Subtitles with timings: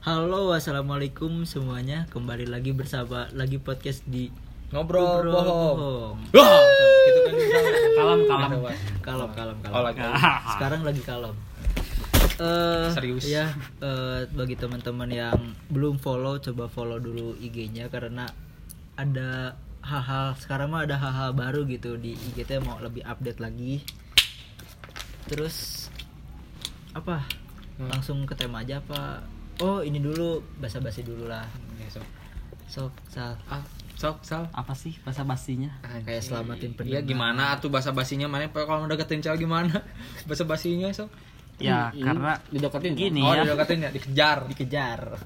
[0.00, 2.08] Halo, assalamualaikum semuanya.
[2.08, 4.32] Kembali lagi bersama lagi podcast di
[4.72, 5.76] Ngobrol Ngobrol bohong.
[5.76, 6.16] Bohong.
[6.40, 6.64] Wah,
[7.04, 7.72] gitu kan misalnya.
[7.92, 8.50] Kalem, kalem.
[9.04, 9.76] Kalem, kalem, kalem.
[9.76, 10.00] Oh, lagi.
[10.56, 11.36] Sekarang lagi kalem.
[12.40, 13.28] Eh, Serius.
[13.28, 13.52] Ya,
[13.84, 15.36] eh, bagi teman-teman yang
[15.68, 18.24] belum follow, coba follow dulu IG-nya karena
[18.96, 19.52] ada
[19.84, 23.84] hal-hal sekarang mah ada hal-hal baru gitu di IG teh mau lebih update lagi.
[25.28, 25.88] Terus
[26.96, 27.28] apa?
[27.76, 27.92] Hmm.
[27.92, 29.20] Langsung ke tema aja apa?
[29.60, 31.44] Oh, ini dulu basa-basi dulu lah.
[31.76, 32.06] Ya, sok.
[32.70, 33.36] Sok, sal.
[33.52, 33.60] Ah,
[34.00, 34.48] sok, sal.
[34.56, 35.68] Apa sih bahasa basinya?
[36.06, 39.84] Kayak selamatin Iya gimana tuh bahasa basinya mana kalau udah deketin cewek gimana?
[40.28, 41.12] Bahasa basinya sok.
[41.60, 43.44] Ya, Ini karena dideketin gini oh, ya.
[43.44, 44.38] dideketin ya, dikejar.
[44.48, 45.00] dikejar.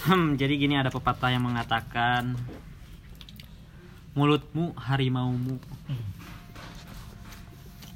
[0.00, 2.32] Hmm, jadi gini ada pepatah yang mengatakan
[4.16, 5.60] mulutmu harimaumu.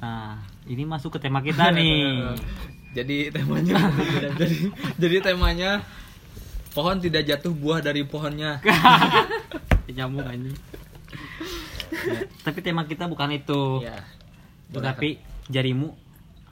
[0.05, 2.33] Nah, ini masuk ke tema kita nih.
[2.97, 3.75] jadi temanya
[4.39, 4.57] jadi
[4.95, 5.83] jadi temanya
[6.71, 8.59] pohon tidak jatuh buah dari pohonnya.
[9.95, 10.51] Nyambung ini.
[12.43, 13.85] Tapi tema kita bukan itu.
[13.85, 14.03] ya.
[14.73, 15.95] Tetapi jarimu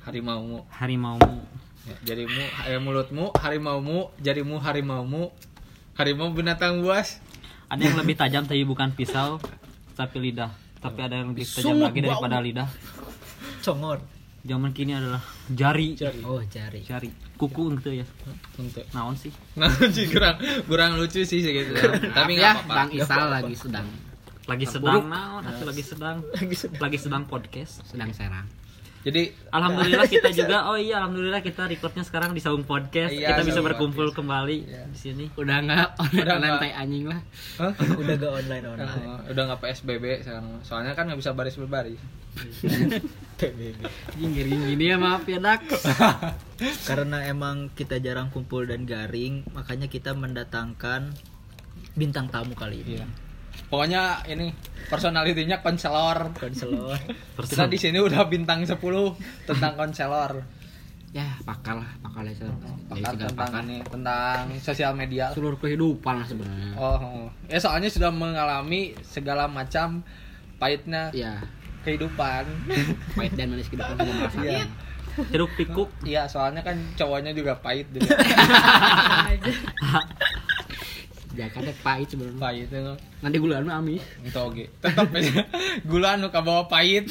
[0.06, 0.64] harimaumu.
[0.70, 1.44] harimaumu.
[1.84, 5.36] Ya, jarimu eh, mulutmu harimaumu, jarimu harimaumu.
[5.94, 7.22] Harimau binatang buas.
[7.70, 9.38] Ada yang lebih tajam tapi bukan pisau,
[9.94, 10.50] tapi lidah.
[10.82, 12.70] Tapi ada yang lebih tajam Sungguh lagi daripada lidah.
[13.64, 14.00] Congor.
[14.44, 15.96] Zaman kini adalah jari.
[15.96, 16.20] Jari.
[16.28, 16.84] Oh, jari.
[16.84, 17.08] Jari.
[17.40, 18.06] Kuku gitu ya.
[18.60, 18.84] Untuk.
[18.92, 19.32] Naon sih?
[19.56, 20.36] Nah, sih kurang
[20.68, 21.72] kurang lucu sih gitu.
[22.12, 22.76] Tapi ya, nggak apa-apa.
[22.76, 23.88] Bang Isal lagi sedang
[24.44, 26.20] Lagi sedang naon atau lagi sedang
[26.76, 27.88] lagi sedang podcast.
[27.88, 28.44] sedang serang.
[29.04, 33.12] Jadi Alhamdulillah kita juga oh iya alhamdulillah kita recordnya sekarang di Saung Podcast.
[33.12, 34.18] Iya, kita bisa berkumpul Podcast.
[34.18, 34.84] kembali Iya.
[34.88, 35.26] di sini.
[35.36, 36.62] Udah enggak Udah online nggak.
[36.62, 37.20] tai anjing lah.
[37.60, 37.72] Hah?
[38.00, 39.06] Udah gak online online.
[39.06, 40.46] Oh, udah nggak PSBB sekarang.
[40.62, 42.00] Soalnya kan nggak bisa baris berbaris.
[43.40, 43.80] PBB.
[44.16, 45.68] Jinggir gini ya maaf ya Dak.
[46.84, 51.12] Karena emang kita jarang kumpul dan garing, makanya kita mendatangkan
[51.94, 52.98] bintang tamu kali ini.
[52.98, 53.06] Iya.
[53.68, 54.54] Pokoknya ini
[54.86, 56.30] personalitinya konselor.
[56.38, 56.98] Konselor.
[57.42, 58.78] Kita di sini udah bintang 10
[59.50, 60.34] tentang konselor.
[61.14, 62.34] Ya, pakal lah, pakal ya.
[62.34, 62.50] Jadi
[63.06, 63.62] Pakar tentang pakal.
[63.70, 65.30] ini tentang sosial media.
[65.30, 66.74] Seluruh kehidupan lah sebenarnya.
[66.74, 67.26] Oh, oh.
[67.46, 70.02] ya soalnya sudah mengalami segala macam
[70.58, 71.38] pahitnya Ya,
[71.86, 72.50] kehidupan.
[73.14, 74.42] pahit dan manis kehidupan sudah merasakan.
[74.42, 74.66] Iya.
[75.30, 75.94] Hiruk pikuk.
[76.02, 77.86] Iya, soalnya kan cowoknya juga pahit.
[81.34, 82.38] Jakarta pahit sebenarnya.
[82.38, 82.94] pahit itu.
[83.20, 84.04] Nanti gula mah amis.
[84.22, 84.70] Itu oke.
[84.80, 85.42] Tetap aja.
[85.90, 87.10] Gula anu kabawa pahit.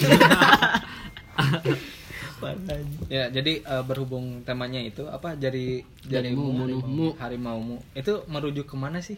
[3.06, 5.34] ya, jadi eh, berhubung temanya itu apa?
[5.34, 7.15] Jadi Jarimu, munuhmu.
[7.16, 7.78] harimaumu.
[7.93, 9.15] Itu merujuk ke mana sih?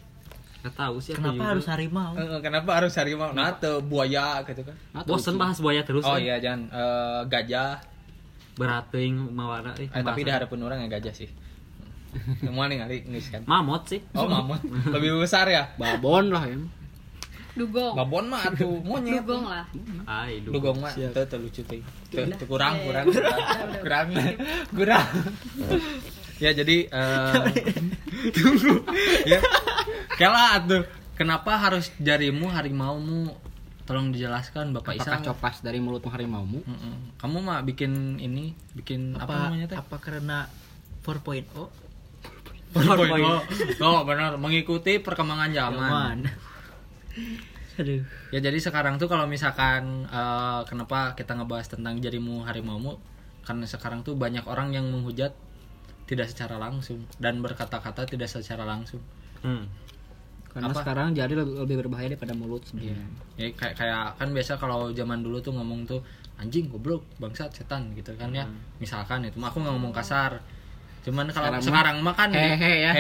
[0.60, 1.48] Gak tahu sih Kenapa juga.
[1.52, 2.12] harus harimau?
[2.16, 3.30] Eh, kenapa harus harimau?
[3.32, 4.76] Nah, tuh buaya gitu kan.
[4.94, 6.04] Atau Bosen bahas buaya terus.
[6.04, 7.80] Oh iya, jangan eh, gajah.
[8.54, 10.36] Berating mawana eh, Eh, tapi pembahasan.
[10.40, 11.28] hadapan orang ya gajah sih.
[12.40, 13.42] Semua nih kali ngeus kan.
[13.44, 14.00] Mamot sih.
[14.14, 14.60] Oh, mamut.
[14.90, 15.70] Lebih besar ya?
[15.76, 16.56] babon lah ya.
[17.54, 17.94] Dugong.
[17.94, 19.22] Babon mah atuh monyet.
[19.22, 19.62] Dugong lah.
[20.10, 20.50] Ai, duh.
[20.58, 21.78] Dugong mah teu teu lucu teh.
[22.10, 23.04] Teu teu kurang Iya, kurang
[23.78, 24.06] kurang
[24.74, 25.06] kurang.
[26.42, 27.34] Ya jadi eh
[28.34, 28.82] tunggu
[29.22, 29.38] ya.
[30.18, 30.82] Kela atuh.
[31.14, 33.30] Kenapa harus jarimu harimaumu?
[33.84, 35.26] Tolong dijelaskan Bapak Apakah Isa.
[35.30, 36.64] copas dari mulutmu harimaumu?
[36.64, 37.20] Mm-mm.
[37.20, 39.76] Kamu mah bikin ini, bikin apa, Apa namanya teh?
[39.78, 40.48] apa karena
[41.04, 41.52] 4.0
[42.74, 43.42] Oh,
[43.86, 45.78] oh, benar, mengikuti perkembangan zaman.
[45.78, 46.18] Zaman.
[47.78, 48.02] Aduh.
[48.30, 52.98] Ya jadi sekarang tuh kalau misalkan eh, kenapa kita ngebahas tentang jarimu harimaumu
[53.42, 55.34] karena sekarang tuh banyak orang yang menghujat
[56.04, 59.00] tidak secara langsung dan berkata-kata tidak secara langsung.
[59.42, 59.66] Hmm.
[60.54, 60.86] Karena Apa?
[60.86, 63.10] sekarang jari lebih, lebih berbahaya daripada mulut sebenarnya.
[63.34, 65.98] Ya kayak kayak kan biasa kalau zaman dulu tuh ngomong tuh
[66.38, 68.46] anjing goblok bangsat setan gitu kan ya.
[68.78, 70.38] Misalkan itu mah aku nggak ngomong kasar.
[71.04, 72.92] Cuman kalau Sekarang sekarang, mah kan hehehe ya.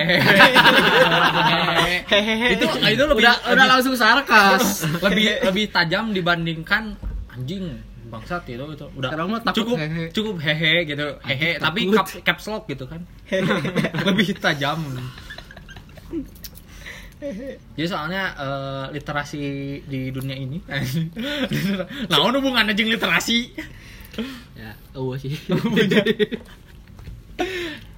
[2.04, 2.52] Hehehe.
[2.52, 4.84] itu itu lebih udah udah lebih- langsung sarkas.
[5.00, 6.92] lebih lebih tajam dibandingkan
[7.28, 10.04] anjing bangsat gitu gitu udah Sekarang mah takut cukup hehe.
[10.12, 11.06] cukup hehe gitu.
[11.24, 13.00] Hehe tapi cap, caps lock gitu kan.
[14.06, 14.84] Lebih tajam.
[17.74, 19.40] Jadi soalnya eh, literasi
[19.82, 20.60] di dunia ini
[22.12, 23.48] nah hubungannya jeung literasi.
[24.54, 25.32] Ya, oh sih.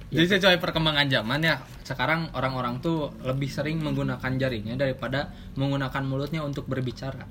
[0.07, 6.41] jadi sesuai perkembangan zaman ya sekarang orang-orang tuh lebih sering menggunakan jarinya daripada menggunakan mulutnya
[6.43, 7.27] untuk berbicara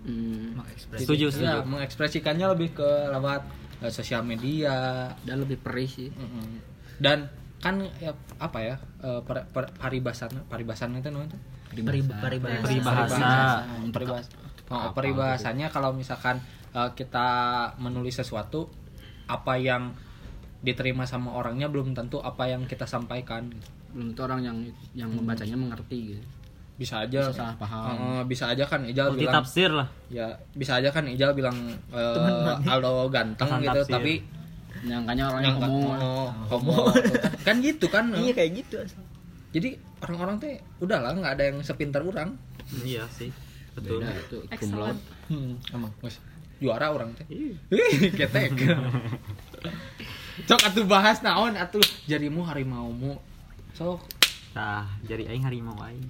[0.00, 0.56] Hmm,
[0.96, 1.68] Setuju, Ya, setuju.
[1.68, 3.44] mengekspresikannya lebih ke lewat
[3.84, 6.08] eh, sosial media dan lebih perih sih.
[6.08, 6.72] Mm-mm.
[7.00, 7.28] dan
[7.60, 11.36] kan ya, apa ya eh, per, per, paribasan paribasan itu namanya
[11.68, 12.64] peribahasa.
[12.64, 13.28] Peribahasa.
[13.92, 14.30] Peribahasa.
[14.72, 16.40] Oh, Apa peribahasannya kalau misalkan
[16.72, 17.28] eh, kita
[17.76, 18.72] menulis sesuatu
[19.28, 19.92] apa yang
[20.60, 23.48] diterima sama orangnya belum tentu apa yang kita sampaikan.
[23.48, 23.68] Gitu.
[23.90, 24.56] belum tentu orang yang
[24.94, 26.22] yang membacanya mengerti gitu.
[26.80, 27.28] Bisa aja.
[27.28, 27.96] Bisa salah paham.
[27.96, 29.88] Eh, bisa aja kan Ijal multi bilang tafsir lah.
[30.08, 31.56] Ya bisa aja kan Ijal bilang
[31.92, 33.94] eh, Aldo ganteng Kesan gitu tafsir.
[33.96, 34.14] tapi
[34.80, 36.88] nyangkanya orangnya yang ngomong oh, homo.
[37.44, 38.80] kan gitu kan iya kayak gitu
[39.50, 42.38] jadi orang-orang teh udahlah nggak ada yang sepintar orang.
[42.86, 43.34] Iya sih
[43.74, 44.02] betul.
[44.02, 44.98] Beda itu kumlot
[45.30, 45.92] hmm, emang
[46.62, 47.54] juara orang teh Iya.
[48.14, 48.50] Ketek
[50.46, 51.82] cok atuh bahas naon atuh.
[52.06, 53.18] Jarimu harimaumu
[53.74, 54.00] sok.
[54.54, 56.04] Nah jadi aing harimau aing.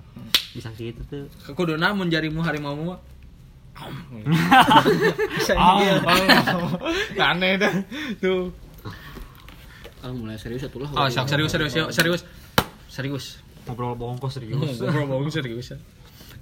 [0.53, 1.25] Bisa gitu tuh.
[1.55, 2.99] Kuduna mun jarimu harimaumu
[3.81, 3.89] Ah,
[5.81, 5.97] dia.
[6.05, 7.33] ah.
[7.33, 7.73] aneh dah.
[8.21, 8.53] Tuh.
[10.05, 10.91] Ah mulai serius atuh lah.
[10.93, 12.23] Oh sok serius serius serius.
[12.91, 13.25] Serius.
[13.65, 14.59] Ngobrol bongkos serius.
[14.81, 15.73] Ngobrol bohong serius.
[15.73, 15.79] Ya.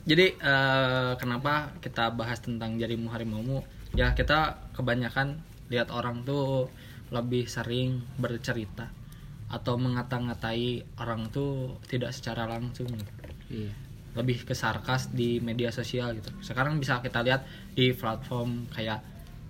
[0.08, 3.62] Jadi eh, kenapa kita bahas tentang jarimu harimaumu?
[3.94, 5.38] Ya kita kebanyakan
[5.68, 6.72] lihat orang tuh
[7.08, 8.88] lebih sering bercerita
[9.48, 12.92] atau mengata-ngatai orang tuh tidak secara langsung.
[13.48, 13.72] iya
[14.12, 16.28] Lebih ke sarkas di media sosial gitu.
[16.44, 19.00] Sekarang bisa kita lihat di platform kayak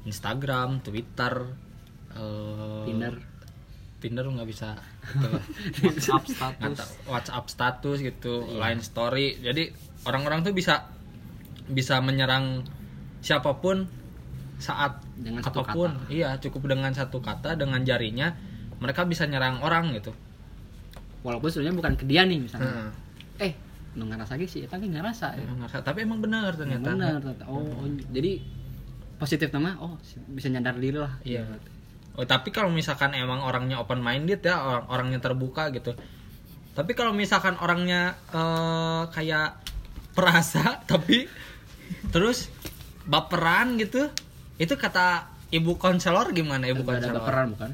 [0.06, 1.34] Instagram, Twitter,
[2.14, 3.14] eh, Tinder
[3.98, 4.78] Tinder nggak bisa
[5.18, 5.90] gitu.
[5.90, 6.78] WhatsApp status
[7.10, 9.42] WhatsApp status gitu, line story.
[9.42, 9.74] Jadi
[10.06, 10.86] orang-orang tuh bisa
[11.66, 12.62] bisa menyerang
[13.18, 13.90] siapa pun
[14.58, 15.90] saat Dengan satu apa pun.
[16.08, 18.34] Iya, cukup dengan satu kata dengan jarinya
[18.78, 20.10] mereka bisa nyerang orang gitu.
[21.18, 23.50] walaupun sebenarnya bukan ke dia nih misalnya Heeh.
[23.50, 23.52] eh
[23.94, 26.94] nu ngerasa gitu sih tapi ngerasa ya ngerasa- Tapi emang benar ternyata.
[26.94, 28.38] benar oh, oh, jadi
[29.16, 29.98] positif nama oh
[30.30, 31.42] bisa nyadar diri lah Iya.
[32.14, 35.94] Oh, tapi kalau misalkan emang orangnya open minded ya, orang orangnya terbuka gitu.
[36.72, 39.58] Tapi kalau misalkan orangnya eh, kayak
[40.14, 41.26] perasa tapi
[42.10, 42.50] terus
[43.04, 44.06] baperan gitu,
[44.58, 47.14] itu kata ibu konselor gimana ibu ada konselor?
[47.22, 47.70] baperan bukan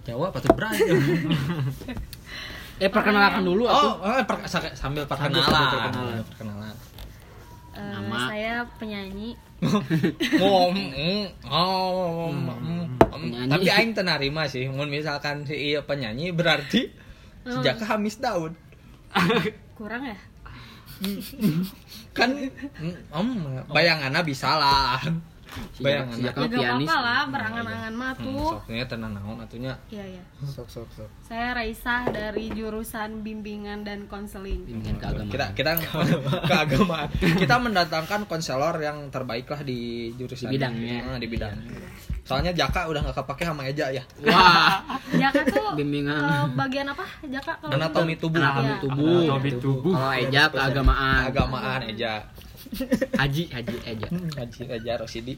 [0.00, 0.96] Jawab atau berantem?
[2.80, 5.44] eh perkenalkan dulu aku oh, eh, per- sa- sambil perkenalan.
[5.44, 6.24] sambil perkenalan.
[6.24, 6.74] perkenalan.
[7.70, 8.16] Eh, Nama.
[8.26, 9.30] saya penyanyi
[9.60, 12.84] mm, oh, mm, mm.
[13.04, 13.50] Penyanyi.
[13.52, 16.88] tapi aing teu narima sih mun misalkan si iya penyanyi berarti
[17.44, 18.56] sejak Hamis Daud
[19.76, 20.16] kurang ya
[22.16, 23.28] kan mm, om
[23.72, 25.00] bayangannya bisa lah
[25.76, 26.86] bayangannya sejak ya kamu gak pianis.
[26.86, 28.50] apa-apa lah berangan-angan mah hmm, tuh.
[28.60, 29.72] soknya tenang naon atunya.
[29.88, 30.22] Iya iya.
[30.42, 31.08] Sok sok sok.
[31.20, 34.62] Saya Raisa dari jurusan bimbingan dan konseling.
[34.62, 35.28] Bimbingan keagamaan.
[35.28, 35.70] kita kita
[36.50, 37.08] keagamaan.
[37.16, 40.96] Kita mendatangkan konselor yang terbaik lah di jurusan Di bidangnya.
[41.06, 41.54] Ah, di bidang.
[42.20, 44.04] Soalnya Jaka udah nggak kepake sama Eja ya.
[44.22, 44.78] Wah.
[45.22, 46.14] Jaka tuh Bimbingan.
[46.14, 47.02] eh, bagian apa?
[47.26, 48.38] Jaka kalau anatomi tubuh.
[48.38, 48.78] Anatomi Iya.
[48.78, 49.18] tubuh.
[49.26, 49.92] Anatomi tubuh.
[49.92, 51.18] kalau eja keagamaan.
[51.26, 52.12] Keagamaan Eja
[53.16, 55.34] haji haji eja Haji Eja Rosidi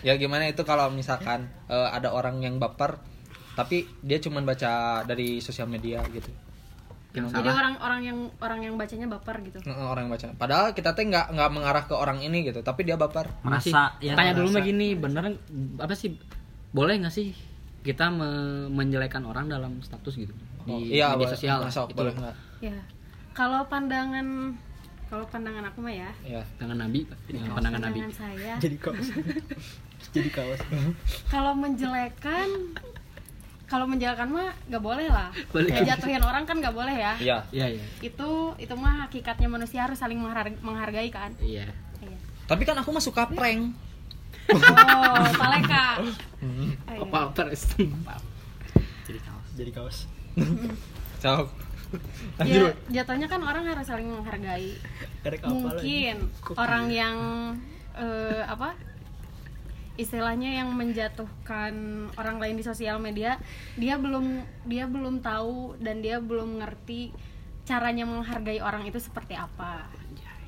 [0.00, 3.00] ya gimana itu kalau misalkan eh, ada orang yang baper
[3.54, 6.26] tapi dia cuma baca dari sosial media gitu.
[7.14, 9.62] Yang jadi orang-orang yang orang yang bacanya baper gitu?
[9.70, 12.98] Orang yang baca padahal kita teh nggak nggak mengarah ke orang ini gitu tapi dia
[12.98, 13.30] baper.
[13.46, 14.58] Masih, merasa ya tanya dulu merasa.
[14.58, 15.24] mah gini bener
[15.78, 16.18] apa sih
[16.74, 17.30] boleh nggak sih
[17.86, 20.34] kita me- menjelekan orang dalam status gitu?
[20.66, 21.30] Di Oh, iya, media boleh.
[21.38, 22.36] sosial Masuk, itu boleh nggak?
[22.58, 22.76] Ya
[23.30, 24.58] kalau pandangan
[25.08, 26.10] kalau pandangan aku mah ya.
[26.24, 27.98] Ya tangan nabi dengan pandangan nabi.
[28.00, 28.54] pandangan saya.
[28.64, 29.08] Jadi kaos.
[30.14, 30.60] Jadi kaos.
[31.28, 32.48] Kalau menjelekan
[33.64, 35.32] kalau menjelekan mah nggak boleh lah.
[35.50, 35.72] Boleh.
[35.82, 37.12] jatuhin orang kan nggak boleh ya.
[37.18, 37.38] Iya.
[37.52, 37.84] Iya iya.
[38.00, 41.32] Itu itu mah hakikatnya manusia harus saling menghargai, menghargai kan?
[41.40, 41.68] Iya.
[42.04, 42.18] Iya.
[42.44, 43.72] tapi kan aku mah suka prank.
[44.52, 46.04] Oh paleka
[46.84, 47.72] apa terus
[49.04, 49.48] jadi kaos.
[49.56, 49.98] Jadi kaos
[52.42, 54.74] ya jatuhnya kan orang harus saling menghargai.
[55.42, 56.16] Mungkin
[56.54, 57.16] orang yang
[57.94, 58.74] eh, apa
[59.94, 61.72] istilahnya yang menjatuhkan
[62.12, 63.38] orang lain di sosial media
[63.74, 64.26] dia belum
[64.66, 67.14] dia belum tahu dan dia belum ngerti
[67.62, 69.86] caranya menghargai orang itu seperti apa.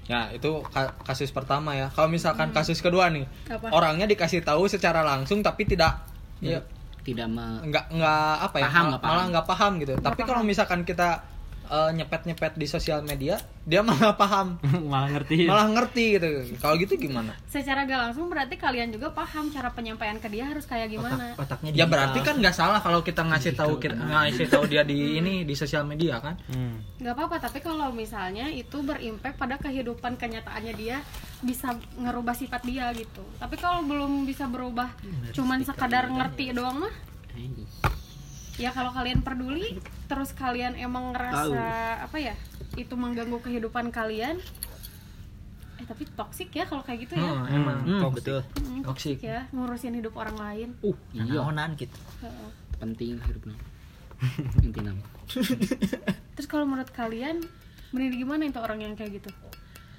[0.06, 1.90] Ya itu ka- kasus pertama ya.
[1.90, 3.70] Kalau misalkan kasus kedua nih Apa?
[3.70, 5.98] orangnya dikasih tahu secara langsung tapi tidak
[6.38, 6.62] ya
[7.00, 9.14] tidak me nggak nggak apa ya Paham, mal- nggak paham.
[9.14, 9.94] malah nggak paham gitu.
[9.96, 11.22] Tapi kalau misalkan kita
[11.92, 14.62] nyepet nyepet di sosial media dia malah paham.
[14.92, 15.50] Malah ngerti.
[15.50, 16.28] Malah ngerti gitu.
[16.62, 17.34] Kalau gitu gimana?
[17.50, 21.34] Secara gak langsung berarti kalian juga paham cara penyampaian ke dia harus kayak gimana?
[21.34, 25.18] otaknya ya berarti kan nggak salah kalau kita ngasih tahu kita ngasih tahu dia di
[25.18, 26.38] ini di sosial media kan?
[26.46, 26.78] Hmm.
[27.02, 31.02] nggak apa-apa tapi kalau misalnya itu berimpact pada kehidupan kenyataannya dia
[31.42, 33.26] bisa ngerubah sifat dia gitu.
[33.42, 34.94] Tapi kalau belum bisa berubah
[35.34, 36.94] cuman sekadar ngerti doang mah
[38.56, 41.60] ya kalau kalian peduli terus kalian emang ngerasa
[42.02, 42.34] apa ya
[42.74, 44.40] itu mengganggu kehidupan kalian
[45.76, 47.24] eh tapi toksik ya kalau kayak gitu ya.
[47.26, 48.16] Hmm, emang Hmm, toxic.
[48.16, 48.40] betul.
[48.56, 49.18] Hmm, toksik toksik.
[49.22, 50.68] ya ngurusin hidup orang lain.
[50.80, 51.36] Uh iya.
[51.36, 52.48] Naonan gitu Heeh.
[52.76, 53.56] penting hidupnya
[54.64, 54.92] intinya
[56.32, 57.44] terus kalau menurut kalian
[57.92, 59.28] mending gimana itu orang yang kayak gitu?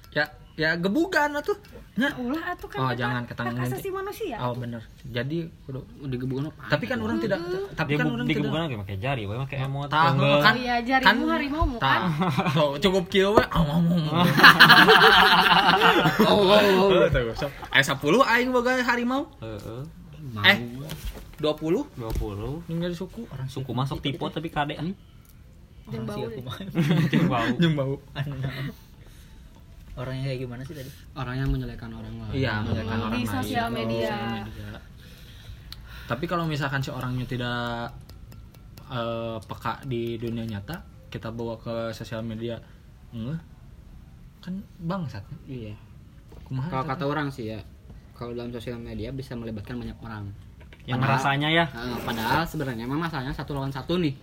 [0.09, 1.53] Ya ya gebukan atuh
[2.01, 3.77] nya ulah atuh kan Oh, kata jangan, nanti.
[3.77, 7.39] asasi manusia oh bener jadi kudu udah gebukan apa tapi kan orang tidak
[7.77, 9.87] tapi kan orang di tidak gebukan lagi pakai jari, we pakai emot.
[9.87, 12.09] Tahu kan iya, harimau mu, kan?
[12.09, 12.09] tah.
[12.57, 14.03] Tuh, cukup kieu we ah, ngomong.
[16.25, 17.45] oh oh oh Oh.
[17.69, 19.29] Aya 10 aing boga harimau.
[19.41, 19.81] Heeh.
[20.33, 20.57] mau Eh.
[21.37, 22.65] 20 20.
[22.65, 23.29] ninggal suku.
[23.29, 24.73] orang Suku masuk tipe tapi kade.
[24.73, 24.97] Hmm?
[25.93, 26.25] Jeung bau.
[27.13, 27.45] Jeung bau.
[27.61, 27.93] Jeung bau.
[29.97, 33.13] Orang yang kayak gimana sih tadi orang yang menjelekan orang lain Iya, menjelekan Di orang
[33.13, 33.27] lain.
[33.27, 34.13] sosial media.
[34.39, 34.69] media.
[36.05, 37.91] Tapi kalau misalkan si orangnya tidak
[38.87, 42.55] eh, peka di dunia nyata, kita bawa ke sosial media,
[43.09, 43.41] enggak
[44.37, 45.25] kan bangsat.
[45.45, 45.75] iya
[46.41, 46.69] Kumaha?
[46.69, 47.59] kalau kata orang sih ya
[48.13, 50.31] kalau dalam sosial media bisa melibatkan banyak orang
[50.85, 51.65] Yang Padahal- rasanya ya.
[51.67, 54.15] Nah, padahal sebenarnya memang masalahnya satu lawan satu nih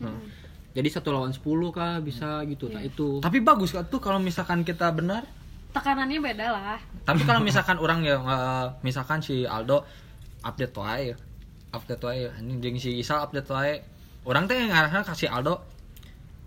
[0.72, 4.64] jadi satu lawan sepuluh kah bisa gitu tak itu Tapi bagus kan tuh kalau misalkan
[4.64, 5.28] kita benar.
[5.74, 9.84] Tekanannya beda lah Tapi kalau misalkan orang ya eh, misalkan si Aldo
[10.40, 11.12] update wae.
[11.74, 12.30] Update wae.
[12.30, 13.82] Anjing jeung si Isal update wae.
[14.24, 15.60] Orang teh ngarahna kasih Aldo.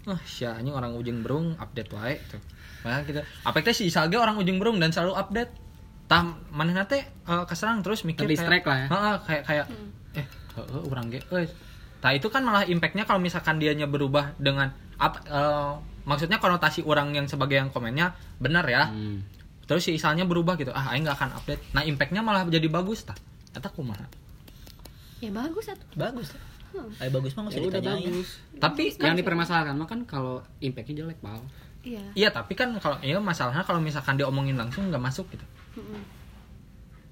[0.07, 2.39] Wah, si anjing orang ujung berung update wae tuh.
[2.87, 5.51] Nah, kita apa teh si Isal ge orang ujung berung dan selalu update.
[6.07, 6.23] Tah
[6.55, 8.87] manehna teh eh, keserang terus mikir Terdistract lah ya.
[8.87, 9.65] Heeh, kayak kayak
[10.15, 11.45] eh heeh urang ge euy.
[11.99, 15.73] Tah itu kan malah impactnya kalau misalkan dianya berubah dengan apa eh,
[16.07, 18.87] maksudnya konotasi orang yang sebagai yang komennya benar ya.
[18.87, 19.21] Hmm.
[19.63, 20.71] terus si Isalnya berubah gitu.
[20.71, 21.75] Ah aing nggak akan update.
[21.75, 23.19] Nah impactnya malah jadi bagus tah.
[23.51, 24.07] Eta kumaha?
[25.19, 25.83] Ya bagus atuh.
[25.93, 26.31] Bagus.
[26.69, 26.87] Hmm.
[26.97, 28.07] Ayo bagus mah nggak Ya usah udah ditanyain.
[28.09, 28.29] bagus.
[28.55, 31.43] Tapi yang dipermasalahkan mah kan kalau impactnya jelek pal
[31.83, 31.99] iya.
[32.15, 35.43] Iya tapi kan kalau iya masalahnya kalau misalkan diomongin langsung nggak masuk gitu.
[35.75, 36.03] Mm-mm.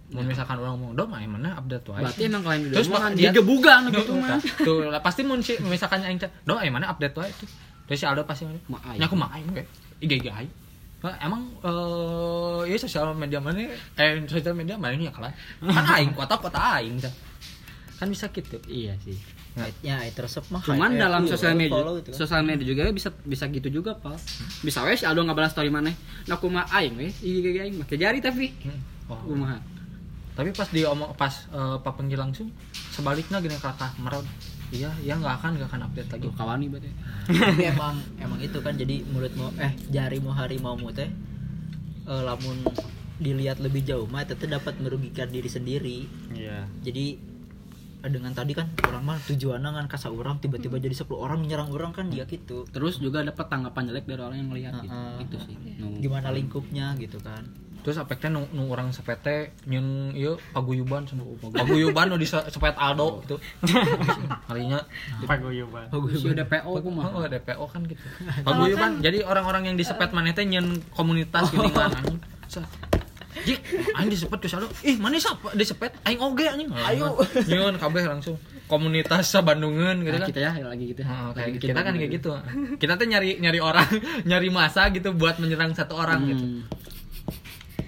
[0.05, 3.11] mau misalkan orang ngomong dong main mana update wae berarti emang kalian di Terus kan
[3.11, 4.37] dia- digebugan Tuh, gitu mah.
[4.61, 7.49] tuh lah, pasti mun misalkan aing teh dong aing mana update wae tuh
[7.85, 8.99] terus si Aldo pasti ngomong, Mak aing.
[8.99, 9.63] nya aku mah aing we
[10.01, 10.51] IG IG aing
[11.21, 15.29] emang eh iya sosial media mana eh sosial media mana ini ya kalah?
[15.61, 16.97] Kan aing kota kota aing
[17.95, 18.57] kan bisa gitu.
[18.65, 19.13] Iya sih.
[19.85, 20.01] Ya.
[20.03, 22.17] Itu resep mah cuman dalam sosial media gitu kan.
[22.17, 24.17] sosial media juga bisa bisa gitu juga pal
[24.59, 25.93] bisa wes si Aldo nggak balas story mana.
[26.25, 28.81] Nah aku mah aing wes IG aing pakai jari tapi Hmm.
[29.05, 29.21] Oh.
[29.29, 29.61] kumaha
[30.33, 32.49] tapi pas diomong pas eh, papenggi langsung
[32.89, 34.25] sebaliknya gini kata merod
[34.75, 36.23] iya iya nggak akan nggak akan update lagi.
[36.27, 36.89] Tuh kawani berarti.
[37.31, 41.07] Tapi emang emang itu kan jadi mulutmu eh jarimu harimaumu teh
[42.05, 42.59] eh, lamun
[43.15, 45.97] dilihat lebih jauh mah itu teh dapat merugikan diri sendiri.
[46.35, 46.67] Iya.
[46.83, 47.15] jadi
[48.03, 51.71] eh, dengan tadi kan orang mah tujuannya kan kasa orang tiba-tiba jadi 10 orang menyerang
[51.71, 52.67] orang kan dia gitu.
[52.69, 54.91] Terus juga dapat tanggapan jelek dari orang yang ngelihat gitu.
[54.91, 55.23] Heeh.
[55.23, 55.55] itu sih.
[55.79, 57.43] Nu- gimana lingkupnya gitu kan
[57.85, 61.21] terus efeknya nu, nu orang sepete nyun iya paguyuban sama
[61.53, 63.37] paguyuban nu di se- sepet Aldo gitu
[64.49, 64.81] harinya
[65.21, 65.85] Paguyuban.
[66.11, 68.01] si DPO kumaha oh DPO kan gitu
[68.41, 71.93] paguyuban jadi orang-orang yang disepet mana teh nyun komunitas gitu kan.
[73.35, 73.59] Jik,
[73.93, 74.71] aing disepet ke Aldo.
[74.81, 75.91] Ih, mana siapa disepet?
[76.07, 76.71] Aing oge anjing.
[76.71, 77.19] Ayo.
[77.45, 80.29] Nyun kabeh langsung komunitas Bandungan gitu Nah, kan.
[80.31, 82.31] kita ya lagi gitu kayak bikin kita kan bangun kayak gitu.
[82.31, 82.77] gitu.
[82.79, 83.89] Kita tuh nyari nyari orang,
[84.31, 86.43] nyari masa gitu buat menyerang satu orang gitu.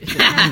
[0.08, 0.52] Hmm.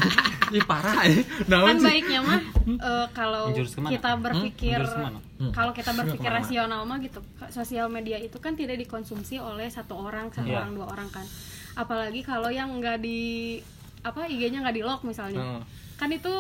[0.52, 1.20] Ih parah ya.
[1.48, 1.88] Naon kan sih?
[1.90, 3.50] baiknya mah eh, kalau
[3.88, 5.20] kita berpikir Jurus ke mana?
[5.36, 5.52] Hmm.
[5.52, 6.40] kalau kita berpikir Ke mana?
[6.40, 7.20] rasional mah gitu
[7.50, 10.62] sosial media itu kan tidak dikonsumsi oleh satu orang satu Iya.
[10.62, 11.26] orang dua orang kan
[11.74, 13.58] apalagi kalau yang nggak di
[14.02, 15.62] apa IG-nya nggak di lock misalnya Heeh.
[15.96, 16.34] kan itu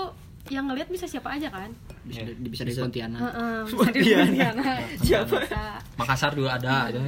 [0.45, 2.37] yang ngelihat bisa siapa aja kan bisa Iya.
[2.37, 4.65] di- bisa dari Pontianak Heeh, bisa di Pontianak.
[5.09, 5.37] Siapa?
[5.41, 5.63] Bisa.
[5.95, 7.01] Makassar juga ada aja.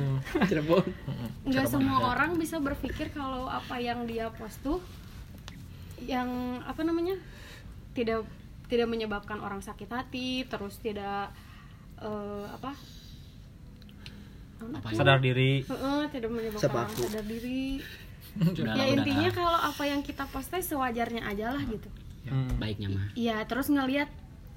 [0.43, 1.29] Cirebon Heeh.
[1.45, 2.07] nggak Cirebon semua ada.
[2.11, 4.81] orang bisa berpikir kalau apa yang dia post tuh
[5.99, 6.29] yang
[6.61, 7.17] apa namanya
[7.91, 8.27] tidak
[8.67, 11.33] tidak menyebabkan orang sakit hati terus tidak
[11.97, 12.75] eh, apa
[14.57, 14.97] Apa ya?
[14.97, 15.61] Sadar diri.
[15.61, 17.77] Heeh, tidak menyebabkan orang sadar diri
[18.37, 21.89] Udah ya lah, intinya kalau apa yang kita post teh sewajarnya aja lah gitu
[22.27, 22.59] Hmm.
[22.59, 24.11] baiknya mah Iya, terus ngelihat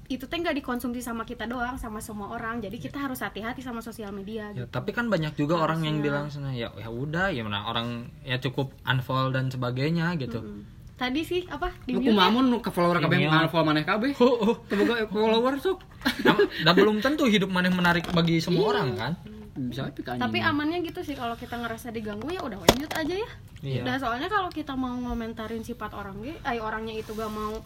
[0.05, 2.59] itu teh nggak dikonsumsi sama kita doang, sama semua orang.
[2.59, 4.51] Jadi kita harus hati-hati sama sosial media.
[4.51, 4.67] Ya, Gitu.
[4.67, 6.03] tapi kan banyak juga orang yang Harusnya.
[6.03, 7.87] bilang sana ya ya udah ya mana orang
[8.21, 10.43] ya cukup unfollow dan sebagainya gitu.
[10.43, 10.67] Mm.
[11.01, 12.29] Tadi sih apa di lu mute ya?
[12.29, 13.33] kumamun ke follower kabeh Iya.
[13.33, 14.55] mau follow maneh kabeh Oh, oh.
[14.69, 15.81] Teboga follower sok
[16.21, 19.13] Nah, dah belum tentu hidup maneh menarik bagi semua orang kan.
[19.51, 23.29] bisa Tapi amannya gitu sih kalau kita ngerasa diganggu ya udah mute aja ya.
[23.61, 23.81] Iya.
[23.83, 27.59] Nah, soalnya kalau kita mau ngomentarin sifat orang ge, ay orangnya itu gak mau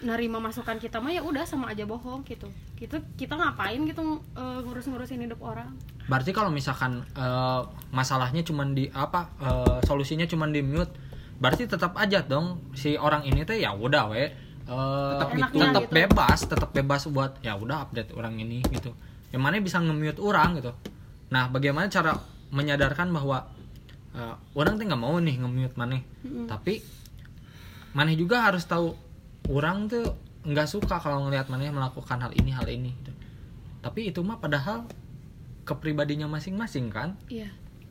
[0.00, 2.46] nerima masukan kita mah ya udah sama aja bohong gitu.
[2.74, 4.02] Kita kita ngapain gitu
[4.34, 5.74] eh, ngurus-ngurusin hidup orang?
[6.06, 9.30] Berarti kalau misalkan eh, masalahnya cuman di apa
[9.86, 10.92] solusinya cuman di mute
[11.40, 14.30] berarti tetap aja dong si orang ini teh ya udah we eh,
[14.68, 15.64] Tetap tetap, gitu.
[15.64, 15.80] gitu.
[15.88, 18.92] bebas tetap bebas buat ya udah update orang ini gitu
[19.32, 20.70] yang mana bisa nge-mute orang gitu
[21.32, 22.12] nah bagaimana cara
[22.52, 23.48] menyadarkan bahwa
[24.12, 26.04] eh, orang tuh nggak mau nih nge-mute maneh
[26.44, 26.84] tapi
[27.96, 28.92] maneh juga harus tahu
[29.48, 30.04] orang tuh
[30.44, 33.12] nggak suka kalau ngelihat maneh melakukan hal ini hal ini gitu.
[33.80, 34.84] tapi itu mah padahal
[35.64, 37.48] kepribadinya masing-masing kan iya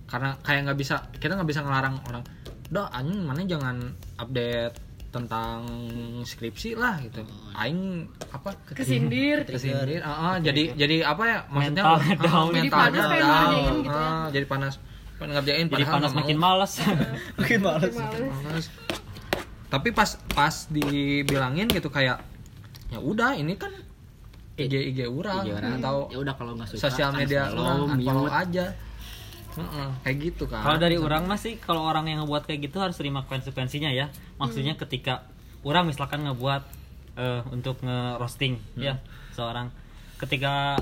[0.10, 2.26] karena kayak nggak bisa kita nggak bisa ngelarang orang
[2.70, 3.78] doh anjing mana jangan
[4.22, 4.78] update
[5.10, 5.66] tentang
[6.22, 7.26] skripsi lah gitu
[7.58, 12.48] aing apa kesindir kesindir ah, ah, jadi jadi apa ya maksudnya Mentalnya ah, down.
[12.54, 13.10] Jadi mentalnya panas down.
[13.10, 14.06] ngerjain gitu ya.
[14.06, 14.74] Ah, jadi panas
[15.18, 16.54] pengen ngerjain jadi panas makin mau.
[16.54, 16.74] males
[17.42, 17.96] Makin males.
[17.98, 18.66] Males.
[19.70, 22.22] tapi pas pas dibilangin gitu kayak
[22.94, 23.74] ya udah ini kan
[24.58, 25.74] IG IG orang IG orang.
[25.82, 28.34] atau ya udah kalau nggak suka sosial media unfollow, orang unfollow mute.
[28.46, 28.66] aja
[29.58, 32.96] Heeh, kayak gitu kan kalau dari orang masih kalau orang yang ngebuat kayak gitu harus
[33.00, 34.14] terima konsekuensinya ya.
[34.38, 35.26] Maksudnya ketika
[35.66, 36.64] orang misalkan ngebuat
[37.18, 39.02] eh, untuk nge-roasting ya
[39.34, 39.74] seorang.
[40.20, 40.78] Ketika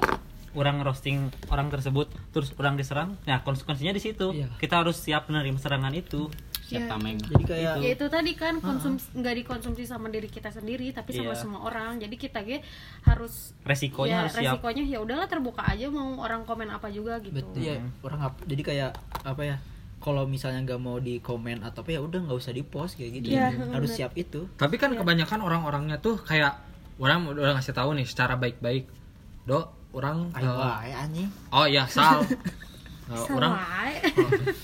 [0.57, 4.33] orang roasting orang tersebut terus orang diserang nah konsekuensinya di situ.
[4.33, 4.49] Iya.
[4.57, 6.33] kita harus siap menerima serangan itu
[6.67, 6.89] siap Iya.
[6.89, 11.15] tameng Jadi kayak ya itu tadi kan konsumsi nggak dikonsumsi sama diri kita sendiri tapi
[11.15, 11.39] sama Iya.
[11.39, 11.95] semua orang.
[11.95, 12.59] Jadi kita ge
[13.01, 14.43] harus resikonya ya harus siap.
[14.59, 17.31] resikonya ya udahlah terbuka aja mau orang komen apa juga gitu.
[17.33, 17.63] Betul.
[17.63, 18.91] Ya orang jadi kayak
[19.23, 19.57] apa ya
[19.97, 23.11] kalau misalnya nggak mau di komen atau apa ya udah nggak usah di post kayak
[23.17, 23.33] gitu.
[23.33, 23.97] Iya, harus bener.
[23.97, 24.45] siap itu.
[24.53, 26.53] Tapi kan kebanyakan orang-orangnya tuh kayak
[26.97, 28.85] orang udah ngasih tahu nih secara baik-baik
[29.43, 31.29] do orang ayo eh, wae anjing.
[31.49, 32.21] oh iya sal.
[33.07, 33.55] Eh, orang.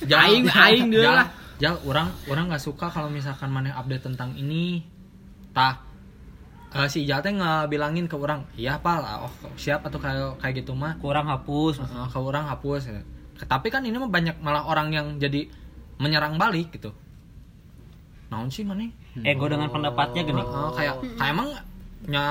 [0.04, 1.32] Jal, Aing- aing Jal, lah.
[1.64, 4.84] Jal, orang orang nggak suka kalau misalkan mana update tentang ini.
[5.56, 5.80] Tah.
[6.76, 10.76] Eh, si Jal teh ngebilangin ke orang iya pal oh siap atau kayak kayak gitu
[10.76, 11.00] mah?
[11.00, 12.92] Kurang hapus Eh, ke orang hapus.
[12.92, 13.00] Ya.
[13.44, 15.48] tapi kan ini mah banyak malah orang yang jadi
[16.00, 16.92] menyerang balik gitu.
[18.28, 18.84] Naon sih mana
[19.24, 20.44] ego dengan pendapatnya gini.
[20.44, 21.48] Eh, kayak kayak emang
[22.04, 22.26] nya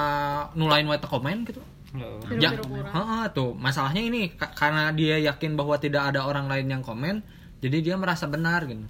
[0.53, 1.63] nulain wae komen gitu.
[1.93, 2.37] Heeh.
[2.41, 2.53] Ya,
[2.93, 3.53] heeh, tuh.
[3.57, 7.21] Masalahnya ini ka- karena dia yakin bahwa tidak ada orang lain yang komen,
[7.65, 8.85] jadi dia merasa benar gitu.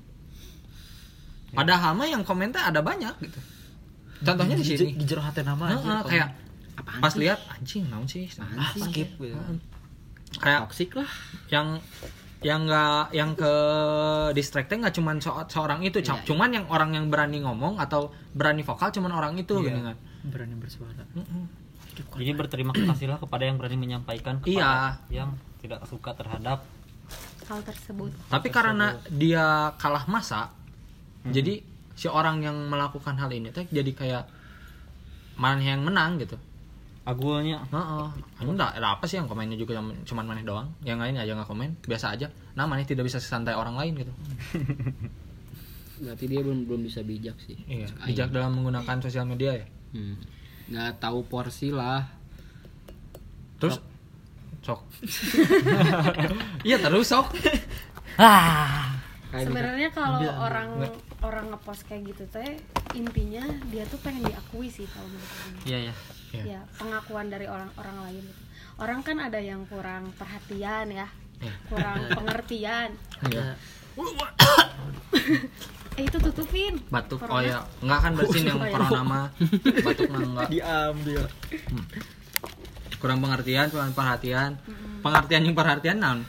[1.52, 3.40] Padahal mah yang komentar ada banyak gitu.
[4.22, 4.94] Contohnya di sini.
[4.94, 6.28] di jero hati nama Heeh, anjing, kayak
[6.72, 8.24] Apaan pas lihat anjing naon sih?
[8.38, 9.36] ah, skip gitu.
[10.34, 11.10] Kayak toksik lah
[11.48, 11.76] yang
[12.40, 13.52] yang nggak yang ke
[14.32, 16.22] distractnya nggak cuman so- seorang itu, Iya.
[16.24, 19.66] cuman yang orang yang berani ngomong atau berani vokal cuman orang itu Iya.
[19.68, 19.96] gitu kan.
[20.24, 21.44] berani bersuara Heeh.
[22.14, 24.70] jadi berterima kasihlah kepada yang berani menyampaikan kepada Iya.
[25.12, 26.62] yang tidak suka terhadap
[27.44, 29.44] hal tersebut Tapi karena dia
[29.76, 30.50] kalah masa,
[31.30, 31.62] jadi
[31.94, 34.24] si orang yang melakukan hal ini teh jadi kayak
[35.38, 36.34] mana yang menang gitu.
[37.02, 38.06] agulnya Heeh.
[38.38, 40.70] Anu enggak ada apa sih yang komennya juga cuman, cuman maneh doang.
[40.86, 42.30] Yang lain aja nggak komen, biasa aja.
[42.54, 44.12] Nah, maneh tidak bisa sesantai orang lain gitu.
[46.02, 48.34] berarti dia belum belum bisa bijak sih Iya, bijak aing.
[48.34, 49.66] dalam menggunakan sosial media ya.
[49.94, 50.16] Hmm.
[50.72, 52.02] nggak tahu porsi lah
[53.62, 53.78] Terus
[54.66, 54.80] sok.
[56.66, 57.30] Iya, terus sok.
[58.18, 58.98] ah
[59.30, 60.90] Kayak sebenarnya kalau ambil.
[61.22, 62.58] Orang ngepost kayak gitu teh
[62.92, 65.52] intinya dia tuh pengen diakui sih kalau menurut gue.
[65.66, 65.94] iya ya
[66.32, 66.44] Iya.
[66.48, 68.42] ya pengakuan dari orang-orang lain gitu.
[68.78, 71.06] orang kan ada yang kurang perhatian ya
[71.38, 71.54] Iya.
[71.68, 72.90] kurang pengertian
[73.24, 73.54] Iya.
[75.92, 77.20] eh itu tutupin Batuk.
[77.20, 77.44] Oh Corona.
[77.44, 78.72] ya, enggak kan bersin yang Oh, iya.
[78.74, 79.26] corona mah.
[79.86, 80.48] Batuk mah enggak.
[80.48, 81.22] diambil
[82.96, 84.56] Kurang pengertian, kurang perhatian.
[85.02, 86.20] Pengertian yang perhatian naon?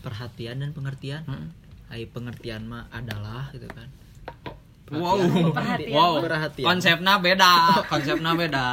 [0.00, 1.48] perhatian dan pengertian Heeh.
[1.94, 3.86] Ay, pengertian mah adalah gitu kan
[4.86, 5.16] Wow,
[5.48, 5.90] Perhatian.
[5.90, 6.66] wow, Perhatian.
[6.66, 7.52] konsepnya beda,
[7.86, 8.68] konsepnya beda.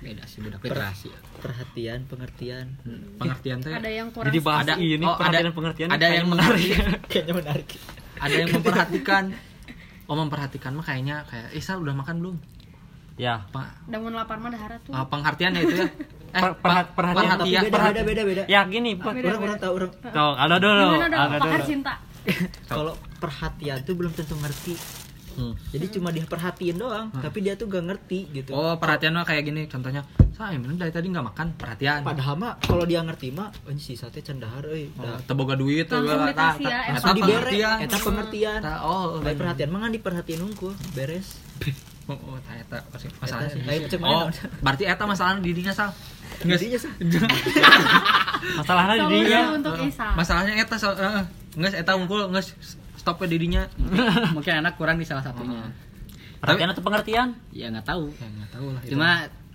[0.00, 1.18] beda sih beda literasi ya.
[1.34, 2.66] perhatian pengertian
[3.16, 6.06] Pengertian tuh ada yang kurang jadi bahas Ada- ini oh, perhatian ada- dan pengertian ada
[6.10, 6.68] yang menarik
[7.10, 7.68] kayaknya menarik
[8.16, 9.24] ada yang memperhatikan.
[10.04, 12.36] Oh memperhatikan mah kayaknya kayak Isal udah makan belum?
[13.16, 15.88] ya Pak, damun lapar mah dahara tuh ah, pengertian ya itu ya.
[16.34, 17.30] Eh, Per- perhatian.
[17.30, 17.62] tapi perhatian.
[17.64, 19.12] beda beda beda beda ya gini Pak.
[19.14, 21.94] Orang orang tahu orang tuh ada dulu ada pakar dulu cinta
[22.70, 24.76] kalau perhatian tuh belum tentu ngerti
[25.34, 25.50] Hmm.
[25.66, 29.42] jadi cuma dia perhatiin doang tapi dia tuh gak ngerti gitu Oh perhatian mah kayak
[29.42, 30.06] gini contohnya.
[30.30, 32.06] Saya emang dari tadi nggak makan perhatian.
[32.06, 35.98] padahal mah kalau dia ngerti mah oh, si sate cendahar euy Oh, teboga duit ya,
[36.22, 36.54] eta
[36.86, 37.76] langsung dibere pengertian.
[37.82, 41.34] eta pengertian Eta- oh, Lain perhatian mah diperhatiin unggul beres
[42.06, 42.78] Oh, oh, eta
[43.64, 45.90] lain cek Oh, berarti eta masalahnya didinya sal.
[46.42, 46.68] Enggak sih.
[48.60, 51.24] masalahnya di solusi dia untuk Isa Masalahnya eta so, uh,
[51.56, 52.52] nges eta unggul nges
[52.98, 53.64] stop ke didinya.
[54.36, 55.64] mungkin anak kurang di salah satunya.
[56.40, 57.28] Perhatian atau pengertian?
[57.52, 58.12] Ya nggak tahu.
[58.12, 58.82] Ya enggak tahu lah.
[58.84, 59.10] cuma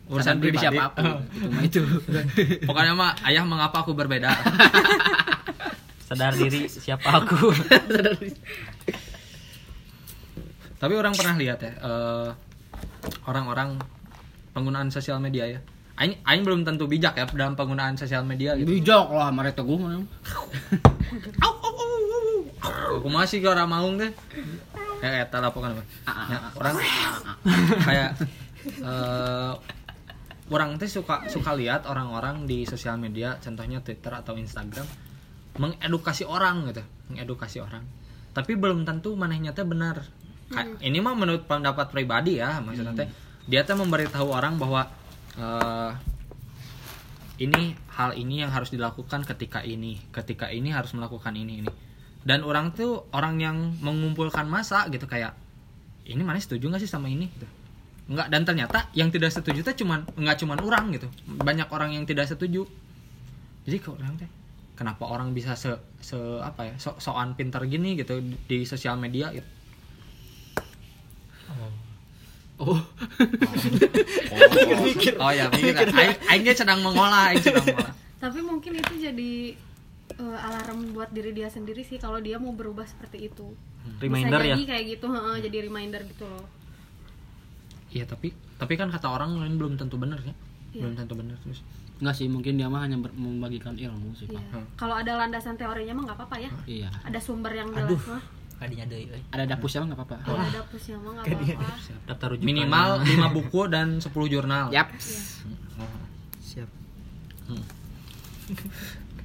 [0.10, 0.74] Urusan pribadi pribadi.
[0.74, 1.22] siapa pun Oh.
[1.30, 1.82] itu mah itu.
[2.70, 4.34] Pokoknya mah ayah mengapa aku berbeda.
[6.10, 7.54] sadar diri siapa aku.
[10.80, 12.30] Tapi orang pernah lihat ya eh,
[13.28, 13.78] orang-orang
[14.50, 15.60] penggunaan sosial media ya
[16.00, 18.72] Aing, Aing belum tentu bijak ya dalam penggunaan sosial media gitu.
[18.72, 20.00] Bijak lah mare teguh mah.
[22.96, 24.12] Aku masih ke orang maung deh.
[25.04, 26.76] Ya eta lah pokoknya Ya, orang
[27.88, 28.12] kayak
[28.64, 29.54] eh,
[30.52, 34.84] orang teh suka suka lihat orang-orang di sosial media contohnya Twitter atau Instagram
[35.56, 37.84] mengedukasi orang gitu mengedukasi orang.
[38.32, 40.04] Tapi belum tentu manehnya teh benar.
[40.50, 43.08] Ka- ini mah menurut pendapat pribadi ya maksudnya teh
[43.48, 44.88] dia teh memberitahu orang bahwa
[45.38, 45.92] eh,
[47.40, 50.00] ini hal ini yang harus dilakukan ketika ini.
[50.10, 51.72] Ketika ini harus melakukan ini ini.
[52.26, 55.36] Dan orang tuh orang yang mengumpulkan masa gitu kayak
[56.10, 57.30] ini mana setuju nggak sih sama ini?
[57.30, 57.48] Gitu.
[58.10, 58.28] Nggak.
[58.34, 61.08] Dan ternyata yang tidak setuju tuh cuman nggak cuman orang gitu.
[61.26, 62.66] Banyak orang yang tidak setuju.
[63.64, 64.30] Jadi kok orang teh
[64.80, 69.28] kenapa orang bisa se, se apa ya so soan pintar gini gitu di sosial media
[69.36, 69.59] gitu
[72.60, 72.80] oh.
[75.18, 75.90] Oh ya mikir.
[75.90, 77.94] Aing aing ge sedang mengolah aing sedang mengolah.
[78.18, 79.32] Tapi mungkin itu jadi
[80.12, 83.56] eh, alarm buat diri dia sendiri sih kalau dia mau berubah seperti itu.
[83.98, 84.54] Reminder Bisa ya.
[84.54, 86.46] jadi kayak gitu heeh, jadi reminder gitu loh.
[87.90, 90.36] Iya tapi tapi kan kata orang lain belum tentu benar ya
[90.70, 90.86] Iya.
[90.86, 91.66] belum tentu benar terus.
[91.98, 94.38] Enggak sih mungkin dia mah hanya ber- membagikan ilmu sih Iya.
[94.46, 94.78] Pak.
[94.78, 96.52] kalau ada landasan teorinya mah nggak apa-apa ya.
[96.66, 96.90] Iya.
[97.02, 98.22] Ada sumber yang jelas mah
[98.60, 99.22] kadinya deui euy.
[99.32, 100.36] ada dapusnya mah nggak apa-apa.
[100.36, 101.68] Ada pusnya mah nggak apa-apa.
[102.12, 104.66] daftar rujukan minimal 5 buku dan 10 jurnal.
[104.76, 104.92] Yap.
[105.80, 105.88] Oh.
[106.44, 106.70] siap.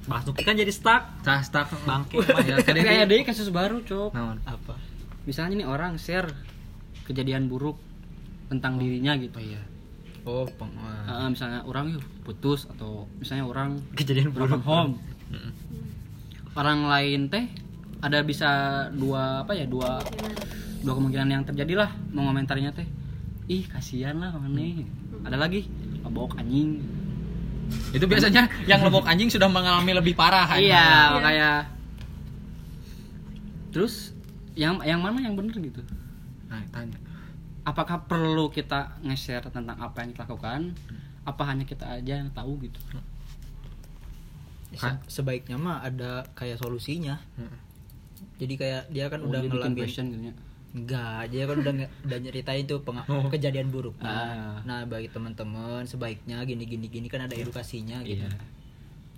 [0.07, 1.03] Basuki kan jadi stuck.
[1.25, 1.67] Tah, stuck.
[1.83, 2.21] Bangke.
[2.47, 4.37] ya, kayak deh kasus baru cok Naon?
[4.47, 4.79] apa?
[5.27, 6.31] Misalnya nih orang share
[7.03, 7.75] kejadian buruk
[8.47, 9.35] tentang dirinya gitu.
[9.35, 9.61] Oh iya.
[10.25, 14.63] oh peng Eh, misalnya orang yuk putus atau misalnya orang kejadian buruk.
[14.63, 14.95] home.
[16.55, 17.45] Orang lain teh
[18.05, 18.49] ada bisa
[18.93, 19.97] dua apa ya dua
[20.85, 22.85] dua kemungkinan yang terjadi lah mau komentarnya teh.
[23.49, 24.85] Ih kasihan lah mana
[25.25, 25.65] ada lagi
[26.05, 26.85] mabok anjing.
[27.89, 30.45] Itu biasanya yang lebok anjing sudah mengalami lebih parah.
[30.45, 30.61] kan?
[30.61, 31.59] iya kayak
[33.73, 34.13] terus
[34.53, 35.81] yang yang mana yang bener gitu?
[36.47, 36.95] Nah, tanya.
[37.65, 40.61] apakah perlu kita nge-share tentang apa yang kita lakukan?
[41.25, 42.77] Apa hanya kita aja yang tahu gitu?
[44.77, 47.17] Se- sebaiknya mah ada kayak solusinya.
[47.41, 47.64] Heeh.
[48.35, 50.35] Jadi kayak dia kan Oh, udah ngelakuin question gitu ya
[50.75, 51.73] enggak dia kan udah
[52.03, 53.27] udah nyeritain tuh peng- Oh.
[53.27, 54.59] kejadian buruk Ah.
[54.61, 58.31] nah bagi teman-teman sebaiknya gini gini gini kan ada edukasinya gitu iya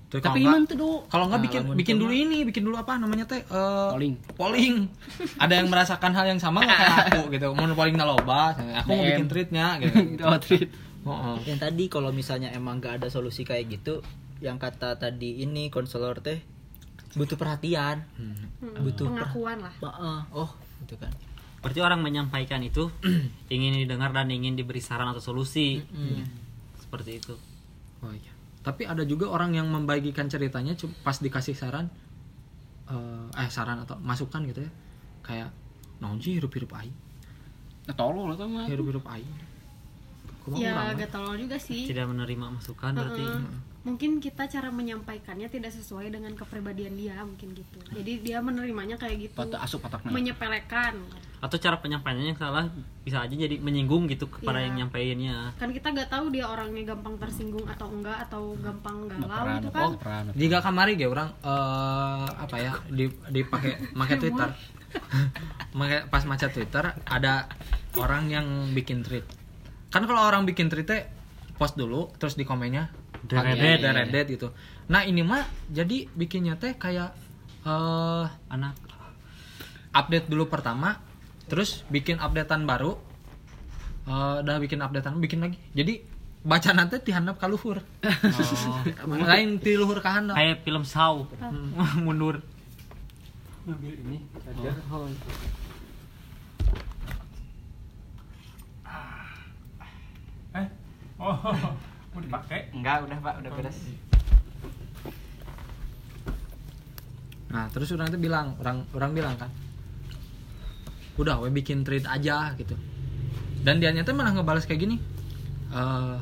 [0.07, 2.95] Tuh, tapi nggak- tuh do kalau nggak Nah, bikin bikin dulu ini, bikin dulu apa
[2.95, 3.43] namanya teh?
[3.43, 4.15] Eh, Polling.
[4.33, 4.75] Polling.
[5.43, 7.47] Ada yang merasakan hal yang sama nggak kayak aku gitu.
[7.51, 10.23] Mau polling loba, aku mau bikin tweetnya gitu.
[10.23, 10.71] oh, treat
[11.03, 11.37] Oh, oh.
[11.43, 13.99] yang tadi kalau misalnya emang gak ada solusi kayak gitu
[14.39, 16.39] yang kata tadi ini konselor teh
[17.17, 18.33] butuh perhatian Hmm.
[18.57, 20.49] Hmm, Butuh pengakuan lah Heeh, oh
[20.81, 21.11] gitu kan
[21.57, 22.87] berarti orang menyampaikan itu
[23.53, 25.81] ingin didengar dan ingin diberi saran atau solusi
[26.77, 27.35] seperti itu
[27.97, 28.29] Oh iya.
[28.61, 31.89] Tapi ada juga orang yang membagikan ceritanya pas dikasih saran
[32.87, 34.71] eh eh saran atau masukan gitu ya.
[35.25, 35.49] Kayak
[35.97, 36.93] naon sih hirup-hirup aing.
[37.89, 39.33] nah, tolong lah tuh mah Hirup-hirup aing.
[40.45, 43.43] Kumaha ya gak tolol juga sih tidak menerima masukan berarti Heeh.
[43.87, 49.31] Mungkin kita cara menyampaikannya tidak sesuai dengan kepribadian dia mungkin gitu jadi dia menerimanya kayak
[49.31, 50.99] gitu patah asup menyepelekan
[51.37, 52.67] atau cara penyampaiannya yang salah
[53.07, 54.65] bisa aja jadi menyinggung gitu kepada Iya.
[54.67, 59.29] yang nyampeinnya kan kita gak tahu dia orangnya gampang tersinggung atau enggak atau gampang galau
[59.29, 60.23] Baperan, gitu kan baperan.
[60.35, 64.49] Jika kamari ge orang eh apa ya di dipakai make Twitter.
[66.11, 67.45] pas maca Twitter ada
[68.01, 69.23] orang yang bikin tweet.
[69.93, 70.89] Kan kalau orang bikin tweet
[71.57, 72.89] post dulu terus di komennya
[73.27, 73.79] Deredet.
[73.83, 74.47] deredet gitu.
[74.87, 77.11] Nah, ini mah jadi bikinnya teh kayak
[77.67, 78.79] eh anak
[79.91, 81.03] update dulu pertama
[81.51, 82.95] terus bikin updatean baru
[84.07, 85.59] eh udah bikin updatean bikin lagi.
[85.75, 85.99] Jadi
[86.47, 87.83] baca nanti dihandap ka luhur.
[87.83, 90.39] oh, Lain di luhur ka handap.
[90.39, 91.27] kayak film Saw
[92.05, 92.39] mundur
[100.55, 100.67] Eh?
[101.19, 101.35] Oh,
[102.17, 102.73] mau dipakai?
[102.73, 103.79] enggak udah pak udah beres
[107.47, 109.47] Nah, terus orang itu bilang, orang orang bilang kan,
[111.15, 112.75] udah, we bikin tweet aja gitu.
[113.63, 114.99] Dan dia nyata malah ngebalas kayak gini,
[115.71, 116.17] eh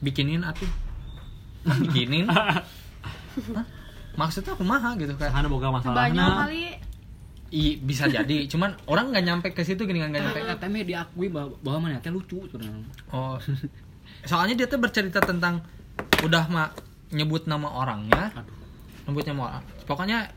[0.00, 0.66] bikinin atuh,
[1.84, 2.32] bikinin.
[2.32, 2.64] Hah?
[4.16, 6.80] Maksudnya aku maha gitu kayak, Sahana boga masalah banyak nah, kali
[7.52, 10.40] i bisa jadi, cuman orang nggak nyampe ke situ gini kan nggak nyampe.
[10.40, 13.36] Tapi katanya diakui bahwa, bahwa mana teh lucu sebenarnya Oh,
[14.24, 15.64] soalnya dia tuh bercerita tentang
[16.24, 16.68] udah mah
[17.10, 18.30] nyebut nama orangnya,
[19.08, 19.64] nyebut nama orang.
[19.84, 20.30] Pokoknya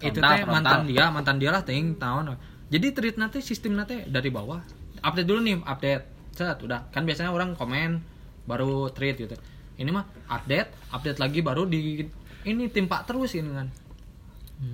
[0.00, 2.36] itu Frontal, teh mantan dia, mantan dia lah ting tahun.
[2.70, 4.62] Jadi treat nanti sistem nanti dari bawah.
[5.02, 6.04] Update dulu nih update.
[6.36, 6.88] Set udah.
[6.94, 8.00] Kan biasanya orang komen
[8.46, 9.36] baru tweet gitu.
[9.76, 12.04] Ini mah update update lagi baru di
[12.46, 13.68] ini timpa terus ini kan.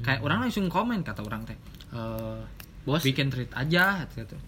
[0.02, 1.56] Kayak orang langsung komen kata orang teh.
[1.94, 2.40] Eh
[2.86, 3.02] Bos.
[3.02, 4.38] bikin tweet aja gitu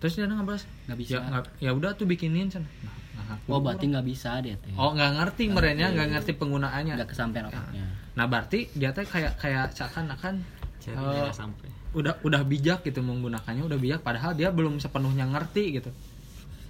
[0.00, 1.12] terus dia ngebahas Nggak bisa.
[1.12, 2.96] ya, nggak- ya udah tuh bikinin sana nah,
[3.46, 4.74] Oh berarti nggak bisa dia teh.
[4.74, 6.92] oh nggak ngerti merenya nggak ngerti penggunaannya.
[6.98, 7.50] Nggak kesampean Ya.
[7.52, 7.84] otaknya.
[8.16, 10.40] nah berarti dia teh kayak kayak seakan-akan
[11.34, 11.68] sampai.
[11.96, 15.90] udah udah bijak gitu menggunakannya udah bijak padahal dia belum sepenuhnya ngerti gitu.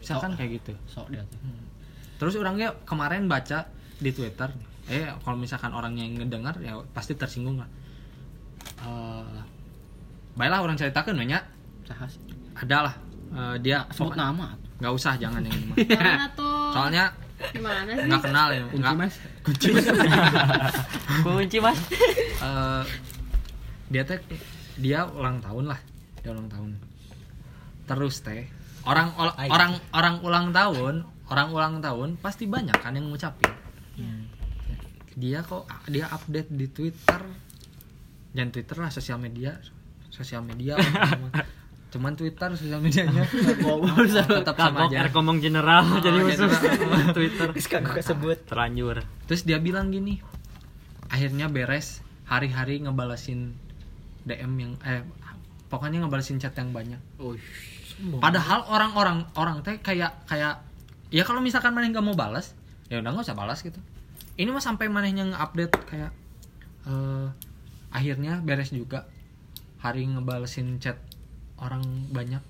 [0.01, 0.73] Misalkan kayak gitu.
[0.87, 1.39] Sok dia teh.
[2.17, 3.69] terus orangnya kemarin baca
[4.01, 4.49] di twitter
[4.89, 7.69] eh kalau misalkan orangnya yang ngedengar ya pasti tersinggung lah.
[8.81, 9.41] Eh,
[10.37, 11.43] baiklah orang ceritakan banyak
[11.87, 12.07] Saha
[13.29, 14.49] Eh, dia Sebut pokoknya- nama.
[14.77, 15.77] nggak usah jangan yang ini mah.
[16.37, 16.69] Tuh?
[16.71, 17.05] soalnya
[17.49, 18.05] Gimana sih?
[18.07, 18.63] nggak kenal ya.
[18.67, 19.15] Kunci nggak- mas.
[21.25, 21.79] kunci mas.
[22.39, 22.83] Eh,
[23.89, 24.19] dia teh
[24.77, 25.81] dia ulang tahun lah.
[26.21, 26.71] Dia ulang tahun.
[27.85, 28.45] Terus teh
[28.85, 30.95] orang ol- orang orang ulang tahun
[31.27, 33.53] orang ulang tahun pasti banyak kan yang ngucapin.
[35.15, 37.23] Dia kok dia update di twitter.
[38.31, 39.57] Jangan twitter lah sosial media.
[40.09, 40.77] Sosial media
[41.87, 43.25] cuman, twitter sosial medianya
[44.43, 47.15] tetap sama Kagok aja ngomong general jadi Oh, musuh general.
[47.15, 47.49] Twitter.
[47.73, 48.39] Kagak kesebut.
[48.45, 48.97] Terlanjur.
[49.31, 50.21] Terus dia bilang gini
[51.07, 53.55] akhirnya beres hari-hari ngebalesin
[54.27, 55.07] DM yang eh
[55.71, 56.99] pokoknya ngebalesin chat yang banyak.
[57.23, 57.39] Oh,
[58.19, 60.61] padahal orang-orang orang teh kayak kayak
[61.15, 62.53] ya kalau misalkan mana nggak mau balas
[62.91, 63.79] ya udah nggak usah balas gitu.
[64.37, 66.11] Ini mah sampai manehnya nge-update kayak
[66.91, 67.29] eh
[67.95, 69.07] akhirnya beres juga.
[69.81, 70.99] Hari ngebalesin chat
[71.59, 72.43] orang banyak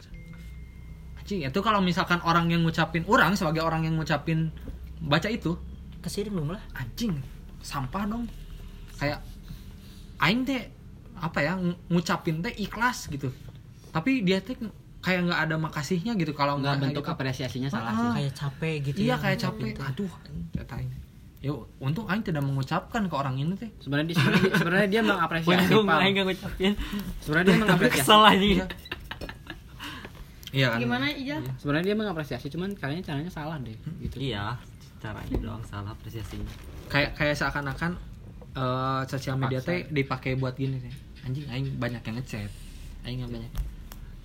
[1.17, 4.55] Anjing, itu kalau misalkan orang yang ngucapin orang sebagai orang yang ngucapin
[5.01, 5.59] baca itu
[5.99, 7.19] kesirin belum lah anjing
[7.59, 8.31] sampah dong
[8.95, 9.19] kayak
[10.23, 10.71] aing teh
[11.19, 13.35] apa ya ng- ngucapin teh ikhlas gitu
[13.91, 14.55] tapi dia teh
[15.03, 17.11] kayak nggak ada makasihnya gitu kalau nggak bentuk gitu.
[17.11, 17.99] apresiasinya salah Ah.
[17.99, 18.11] sih.
[18.23, 20.93] kayak capek gitu iya ya, kayak capek aduh anjing, kata aing
[21.45, 25.63] ya untung aing tidak mengucapkan ke orang ini teh Sebenarnya dia sebenarnya, sebenarnya dia mengapresiasi.
[25.69, 26.73] Untung aing gak ngucapin
[27.21, 28.01] Sebenarnya dia mengapresiasi.
[28.03, 28.67] Kesel anjing iya
[30.57, 31.37] iya kan Gimana Ija?
[31.61, 33.77] Sebenarnya dia mengapresiasi, cuman caranya caranya salah deh.
[34.01, 34.33] Gitu.
[34.33, 34.57] Iya
[34.97, 36.49] caranya doang salah apresiasinya
[36.89, 37.95] kayak kayak seakan-akan
[38.57, 42.51] eh, sosial media teh dipakai buat gini teh anjing aing banyak yang ngechat
[43.05, 43.53] aing nggak banyak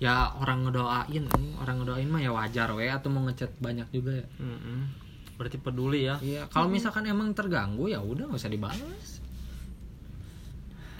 [0.02, 1.24] ya orang ngedoain
[1.62, 4.80] orang ngedoain mah ya wajar we atau mau ngechat banyak juga ya Mm-mm.
[5.36, 9.22] Berarti peduli ya Iya, kalau misalkan emang terganggu ya udah nggak usah dibalas.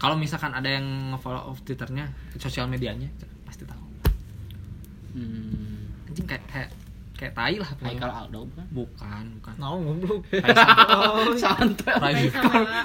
[0.03, 3.07] Kalau misalkan ada yang nge-follow off Twitternya, sosial medianya,
[3.47, 3.79] pasti tahu.
[5.14, 6.11] Hmm.
[6.11, 6.68] Anjing kayak kayak
[7.14, 7.71] kayak tai lah.
[7.87, 8.66] Haikal Aldo bukan?
[8.75, 9.55] Bukan, bukan.
[9.62, 10.59] goblok Kayak
[11.47, 12.27] Santai.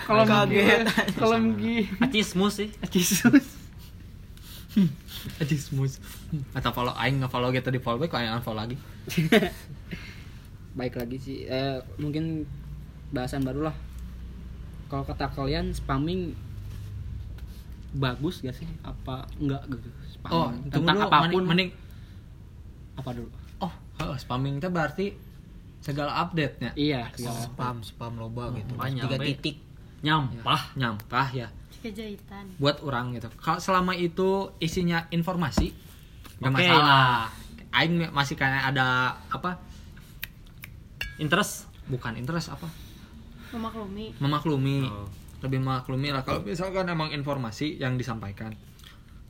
[0.06, 0.86] Kalau Kaget.
[1.18, 2.70] kalau mungkin acismus sih.
[2.86, 3.02] Anjing
[5.74, 5.96] smooth.
[6.54, 8.78] Atau follow aing nge-follow gitu di follow back, aing unfollow lagi.
[10.78, 11.38] Baik lagi sih.
[11.44, 12.46] Eh, mungkin
[13.10, 13.76] bahasan baru lah.
[14.88, 16.32] Kalau kata kalian spamming
[17.94, 18.68] bagus gak sih?
[18.82, 19.90] Apa enggak gitu?
[20.14, 21.24] Spamming Oh, tentang dulu, apa pun.
[21.26, 21.70] mending, mending
[22.96, 23.30] Apa dulu?
[23.60, 25.18] oh, oh, spamming teh berarti
[25.80, 26.74] segala update-nya.
[26.74, 27.40] Iya, Oh, segala.
[27.44, 29.56] spam spam loba gitu banyak, tiga titik
[30.00, 31.48] nyampah Nyampah ya.
[31.78, 32.46] kejahitan.
[32.58, 33.30] buat orang gitu.
[33.36, 35.74] Kalau selama itu isinya informasi,
[36.38, 37.30] gak Oke masalah.
[37.70, 39.62] Aing masih kayak ada apa?
[41.18, 42.68] Interest Bukan interest apa?
[43.50, 44.12] Memaklumi.
[44.20, 44.78] Memaklumi.
[44.84, 45.08] Oh.
[45.40, 48.52] Lebih memaklumi lah kalau misalkan emang informasi yang disampaikan.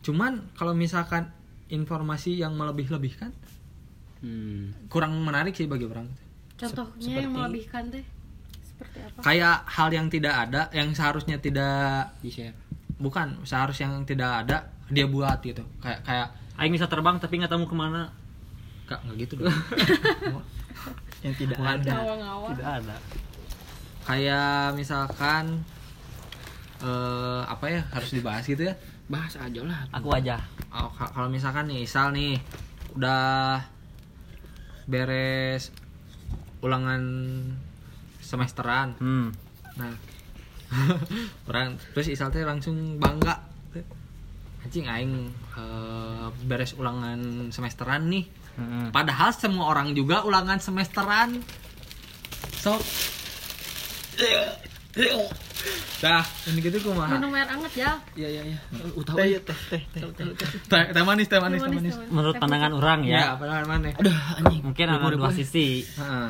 [0.01, 1.29] Cuman kalau misalkan
[1.67, 3.29] informasi yang melebih-lebihkan
[4.17, 4.73] Hmm.
[4.87, 6.09] kurang menarik sih bagi orang.
[6.57, 8.01] Contohnya seperti- yang melebihkan teh
[8.63, 9.19] seperti apa?
[9.21, 12.57] Kayak hal yang tidak ada, yang seharusnya tidak Di share.
[12.97, 14.57] bukan seharusnya yang tidak ada
[14.89, 15.61] dia buat gitu.
[15.77, 18.09] Kayak kayak aing bisa terbang tapi nggak tahu ke mana
[18.87, 19.53] Kak, nggak gitu dong.
[21.21, 21.75] yang tidak Bukan.
[21.81, 21.93] ada.
[22.53, 22.95] Tidak ada.
[24.03, 25.43] Kayak misalkan
[26.77, 28.73] eh apa ya harus dibahas gitu ya?
[29.07, 29.81] Bahas aja lah.
[29.89, 30.37] aku aja.
[30.69, 32.37] Oh, ka- kalau misalkan nih misal nih
[32.93, 33.59] udah
[34.85, 35.71] beres
[36.61, 37.01] ulangan
[38.19, 38.93] semesteran.
[38.99, 39.29] Hmm.
[39.77, 39.93] nah
[41.47, 43.39] orang terus Isal teh langsung bangga
[44.67, 45.13] anjing aing
[45.55, 48.27] eh, beres ulangan semesteran nih
[48.59, 48.91] Mm-mm.
[48.91, 51.39] padahal semua orang juga ulangan semesteran
[52.59, 52.75] so
[55.97, 57.91] dah ini gitu kumaha Minum air anget ya.
[58.13, 58.57] Iya iya iya.
[58.93, 59.17] Utahu.
[59.17, 60.25] teh teh teh teh
[60.69, 64.13] teh teh manis teh manis teh manis menurut pandangan orang ya ya apa mana Aduh
[64.37, 64.61] anjing.
[64.61, 66.29] mungkin ada dua sisi Heeh.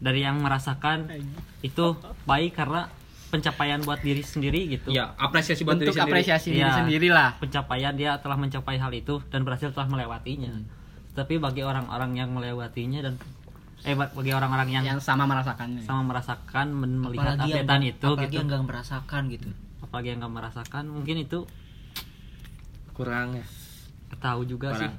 [0.00, 1.12] dari yang merasakan
[1.60, 2.88] itu baik karena
[3.32, 4.92] pencapaian buat diri sendiri gitu.
[4.92, 6.12] Ya apresiasi buat diri sendiri.
[6.12, 6.76] apresiasi diri Iya.
[6.76, 7.32] sendiri lah.
[7.34, 10.52] pencapaian dia telah mencapai hal itu dan berhasil telah melewatinya.
[11.10, 13.16] Tapi bagi orang-orang yang melewatinya dan
[13.82, 15.82] eh ba- bagi orang-orang yang, yang sama merasakannya.
[15.82, 18.36] sama merasakan men- melihat apalagi yang itu apalagi gitu.
[18.36, 19.48] yang nggak merasakan gitu.
[19.80, 21.38] Apalagi yang nggak merasakan mungkin itu
[22.92, 23.44] kurang ya.
[24.14, 24.90] Tahu juga sih.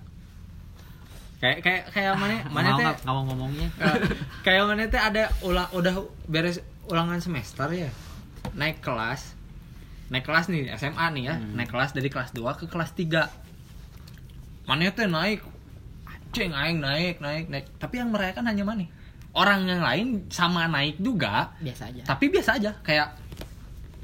[1.39, 3.69] Kayak kayak kayak mana mana Nggak- teh mau ngomongnya.
[4.45, 7.87] Kayak mana teh ada ulang udah beres ulangan semester ya
[8.51, 9.39] naik kelas
[10.11, 11.35] naik kelas nih SMA nih ya.
[11.39, 15.41] Naik kelas dari kelas 2 ke kelas 3 mana teh naik
[16.35, 17.65] ceng aing naik naik naik.
[17.81, 18.85] Tapi yang merayakan hanya mana
[19.33, 22.01] orang yang lain sama naik juga biasa aja.
[22.05, 22.71] tapi biasa aja.
[22.85, 23.17] Kayak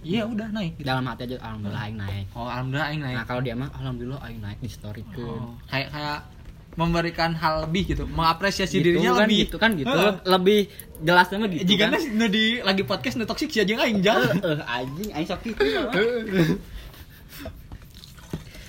[0.01, 0.87] iya udah naik gitu.
[0.87, 2.25] dalam hati aja alhamdulillah aing naik.
[2.33, 3.15] Oh alhamdulillah aing naik.
[3.21, 6.19] Nah kalau dia mah alhamdulillah aing naik di story tuh Oh, kayak kayak
[6.79, 9.39] memberikan hal lebih gitu mengapresiasi gitu dirinya kan lebih.
[9.43, 9.91] gitu kan gitu.
[9.91, 10.15] Heeh.
[10.23, 10.59] lebih
[11.03, 11.99] jelasnya mah gitu jika kan.
[12.15, 15.59] Nu di lagi podcast nu toksik si aja aing jangan eh anjing aing sok gitu.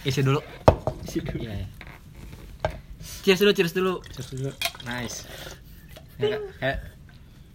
[0.03, 0.43] Isi dulu.
[1.07, 1.67] Iya ya
[3.21, 3.95] cheers dulu cheers dulu.
[4.83, 5.29] Nice.
[6.19, 6.79] Kayak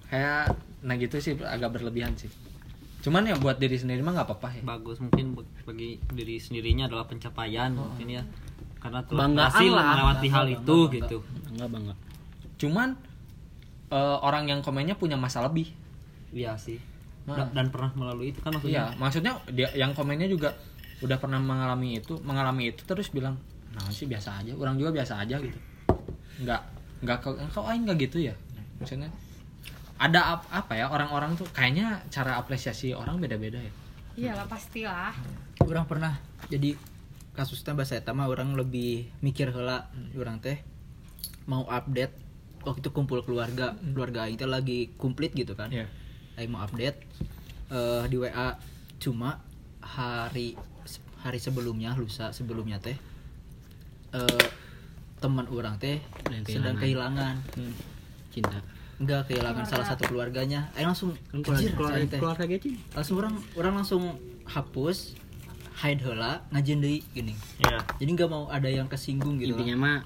[0.08, 0.44] kayak
[0.86, 2.30] nah gitu sih agak berlebihan sih.
[3.02, 4.62] Cuman ya buat diri sendiri mah nggak apa-apa ya.
[4.62, 8.24] Bagus mungkin bag- bagi diri sendirinya adalah pencapaian mungkin ya
[8.86, 9.86] karena telah Banggaan berhasil lah.
[9.90, 10.96] melewati hal Bangga, itu bangga.
[10.96, 11.18] gitu.
[11.50, 11.94] enggak bangga
[12.56, 12.90] cuman
[13.88, 15.68] eh, orang yang komennya punya masa lebih.
[16.30, 16.78] Iya sih.
[17.26, 17.42] Nah.
[17.42, 20.54] Da- dan pernah melalui itu kan iya maksudnya maksudnya dia yang komennya juga
[21.02, 23.36] udah pernah mengalami itu mengalami itu terus bilang
[23.74, 25.58] nah sih biasa aja orang juga biasa aja gitu.
[26.40, 26.62] Nggak
[27.02, 28.36] nggak kau kau aing nggak gitu ya?
[28.78, 29.10] Maksudnya
[29.96, 33.74] ada ap- apa ya orang-orang tuh kayaknya cara apresiasi orang beda-beda ya.
[34.16, 35.12] Iyalah pastilah.
[35.60, 36.16] Orang pernah
[36.48, 36.76] jadi
[37.36, 39.92] kasusnya bahasa eta mah orang lebih mikir heula.
[40.16, 40.64] Orang teh
[41.46, 42.16] mau update
[42.64, 43.76] waktu itu kumpul keluarga.
[43.78, 45.70] Keluarga aing teh lagi komplit gitu kan.
[45.70, 45.92] Iya.
[46.36, 47.00] aing mau update
[47.72, 48.60] eh, di WA
[49.00, 49.40] cuma
[49.80, 50.60] hari
[51.24, 52.98] hari sebelumnya lusa sebelumnya teh
[54.16, 54.48] eh,
[55.20, 56.00] teman orang teh
[56.48, 57.44] sedang kehilangan.
[58.32, 58.60] Cinta.
[58.96, 60.72] Enggak kehilangan salah satu keluarganya.
[60.76, 64.04] Aing langsung keluarga keluarga, keluarga gitu langsung orang orang langsung
[64.46, 65.25] hapus
[65.76, 67.34] hide heula ngajin deui gini.
[67.60, 70.00] Iya jadi nggak mau ada yang kesinggung gitu intinya mah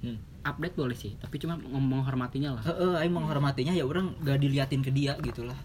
[0.00, 0.16] Hmm.
[0.40, 2.64] update boleh sih tapi cuma ngomong hormatinya lah.
[2.64, 5.56] Heeh, aing menghormatinya ya orang gak diliatin ke dia gitu lah.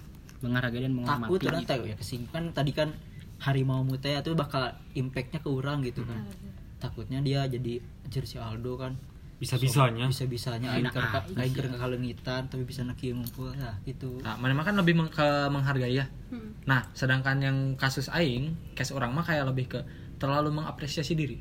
[0.43, 1.71] Menghargai dan menghormati takut orang gitu.
[1.71, 2.31] teh ya kesinggung.
[2.35, 2.91] Kan tadi kan
[3.39, 6.27] harimau mute tuh bakal impactnya ke orang gitu kan.
[6.83, 8.99] Takutnya dia jadi anjir si Aldo kan
[9.35, 11.35] bisa bisanya bisa bisanya aing Enak keur ka- aja.
[11.35, 14.23] aing keur kalengitan tapi bisa neki ngumpul nah gitu.
[14.23, 16.07] Nah mana kan lebih meng- ke menghargai ya.
[16.31, 16.55] Hmm.
[16.63, 19.79] nah sedangkan yang kasus aing case orang mah kayak lebih ke
[20.15, 21.35] terlalu mengapresiasi diri.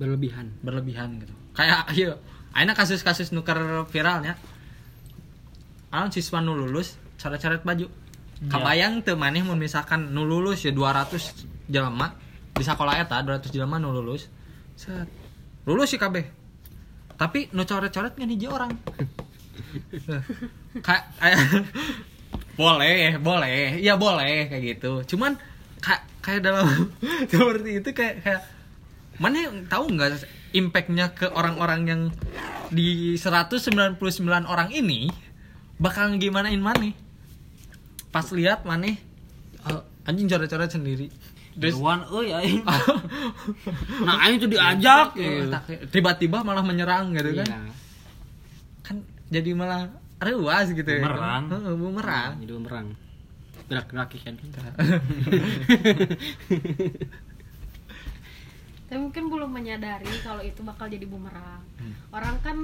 [0.00, 0.48] Berlebihan.
[0.60, 1.34] Berlebihan gitu.
[1.52, 2.16] Kayak ayo
[2.56, 3.56] aina kasus-kasus nuker
[3.86, 4.40] viralnya.
[5.92, 7.84] Alang siswa nu lulus coret-coret baju.
[8.42, 12.16] Kabayang teu maneh mun misalkan nu lulus ya 200 jelema.
[12.56, 14.32] Di sekolah eta 200 jelema nu lulus.
[14.74, 15.06] Set.
[15.62, 16.41] Lulus sih kabeh
[17.20, 18.72] tapi nu coret-coret ngan hiji orang
[20.86, 21.04] kayak
[22.58, 23.80] boleh boleh.
[23.80, 25.04] Ya boleh kayak gitu.
[25.14, 25.36] Cuman
[25.80, 26.66] kayak kayak dalam
[27.30, 28.42] seperti itu kayak kayak
[29.20, 32.02] mana yang tahu nggak impactnya ke orang-orang yang
[32.72, 34.00] di 199
[34.48, 35.12] orang ini
[35.76, 36.96] bakal gimanain mana
[38.12, 38.96] pas lihat mana
[40.08, 41.08] anjing coret-coret sendiri
[41.52, 42.64] Terus- Dewan euy aing
[44.06, 45.50] nah aing tuh diajak Eh, gitu.
[45.50, 47.60] tak- tiba-tiba malah menyerang gitu kan Iya.
[48.82, 48.96] kan
[49.28, 49.88] jadi malah
[50.18, 51.42] ruas gitu ya Bumerang.
[51.48, 51.52] kan?
[51.52, 52.86] Heeh, bumerang jadi bumerang
[53.64, 54.34] gerak-gerak kan
[58.84, 61.94] tapi mungkin belum menyadari kalau itu bakal jadi bumerang Hmm.
[62.10, 62.56] orang kan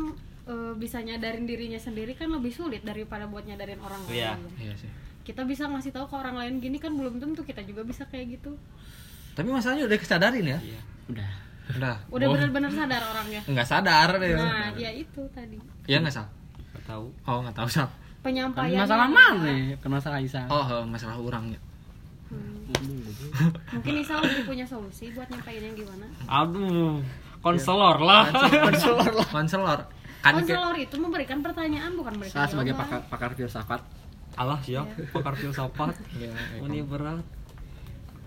[0.44, 4.36] eh, bisa nyadarin dirinya sendiri kan lebih sulit daripada buat nyadarin orang Iya.
[4.36, 4.90] lain iya sih
[5.28, 8.40] kita bisa ngasih tahu ke orang lain gini kan belum tentu kita juga bisa kayak
[8.40, 8.56] gitu.
[9.36, 10.58] Tapi masalahnya udah kesadarin ya?
[11.12, 11.30] Udah.
[11.76, 11.96] Udah.
[12.08, 13.44] Udah Oh, benar-benar sadar orangnya.
[13.44, 14.88] Nggak sadar deh nah ya.
[14.88, 15.60] itu tadi.
[15.84, 16.32] Ya nggak salah
[16.72, 17.06] Nggak tahu.
[17.28, 17.88] Oh nggak tahu sal.
[18.18, 21.60] Kan penyampaian masalah mana kan masalah Isa oh eh, masalah orang ya
[23.72, 26.04] mungkin Isa lebih punya solusi buat nyampainnya gimana?
[26.28, 27.00] Aduh
[27.40, 28.28] konselor lah.
[28.68, 29.12] Konselor.
[29.16, 29.28] Lah.
[29.32, 29.80] Konselor.
[30.20, 33.80] Kan konselor itu memberikan pertanyaan bukan memberikan saya sebagai pakar pakar filsafat
[34.38, 37.26] alah siap pakar filsafat ya, ya, ini berat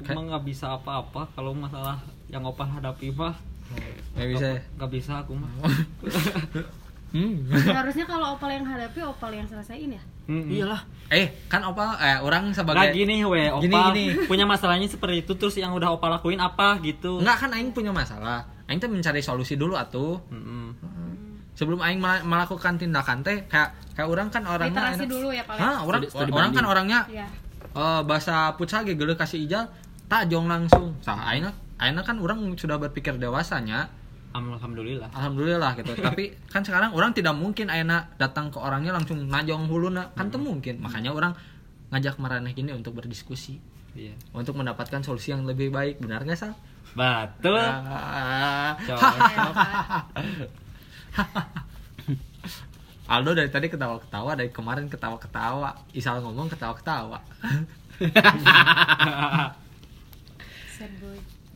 [0.01, 1.95] Kayak- emang nggak bisa apa-apa kalau masalah
[2.27, 3.31] yang opal hadapi mah
[4.11, 4.61] nggak bisa ya.
[4.75, 5.47] nggak bisa aku mah
[7.15, 7.47] hmm.
[7.49, 12.51] harusnya kalau opal yang hadapi opal yang selesaiin ya iyalah eh kan opal eh orang
[12.51, 14.05] Nggak sebagai gini we opal Gini, gini.
[14.31, 17.91] punya masalahnya seperti itu terus yang udah opal lakuin apa gitu Enggak kan aing punya
[17.91, 18.47] masalah.
[18.63, 20.23] Aing teh mencari solusi dulu atuh.
[20.31, 20.71] Mm-mm.
[21.61, 25.43] Sebelum aing mela- melakukan tindakan teh kayak kayak orang kan orangnya literasi enak- dulu ya
[25.45, 27.27] paling Hah, orang Studi- studi orang kan orangnya ya
[27.71, 29.69] eh, bahasa pucat ge geuleuh kasih ijal
[30.09, 30.97] tak jong langsung.
[31.05, 31.45] Sah aing
[31.77, 33.93] aing kan orang sudah berpikir dewasanya.
[34.33, 35.11] Alhamdulillah.
[35.13, 35.91] Alhamdulillah gitu.
[36.07, 40.09] Tapi kan sekarang orang tidak mungkin ayana datang ke orangnya langsung najong huluna.
[40.17, 40.81] Kan tuh mungkin.
[40.81, 41.37] Makanya orang
[41.93, 43.59] ngajak maraneh gini untuk berdiskusi.
[43.91, 44.15] Iya.
[44.31, 45.99] Untuk mendapatkan solusi yang lebih baik.
[45.99, 46.55] Benar nggak sal?
[46.95, 47.59] Betul.
[47.59, 48.73] Ah.
[53.11, 55.75] Aldo dari tadi ketawa-ketawa dari kemarin ketawa-ketawa.
[55.91, 57.19] Isal ngomong ketawa-ketawa.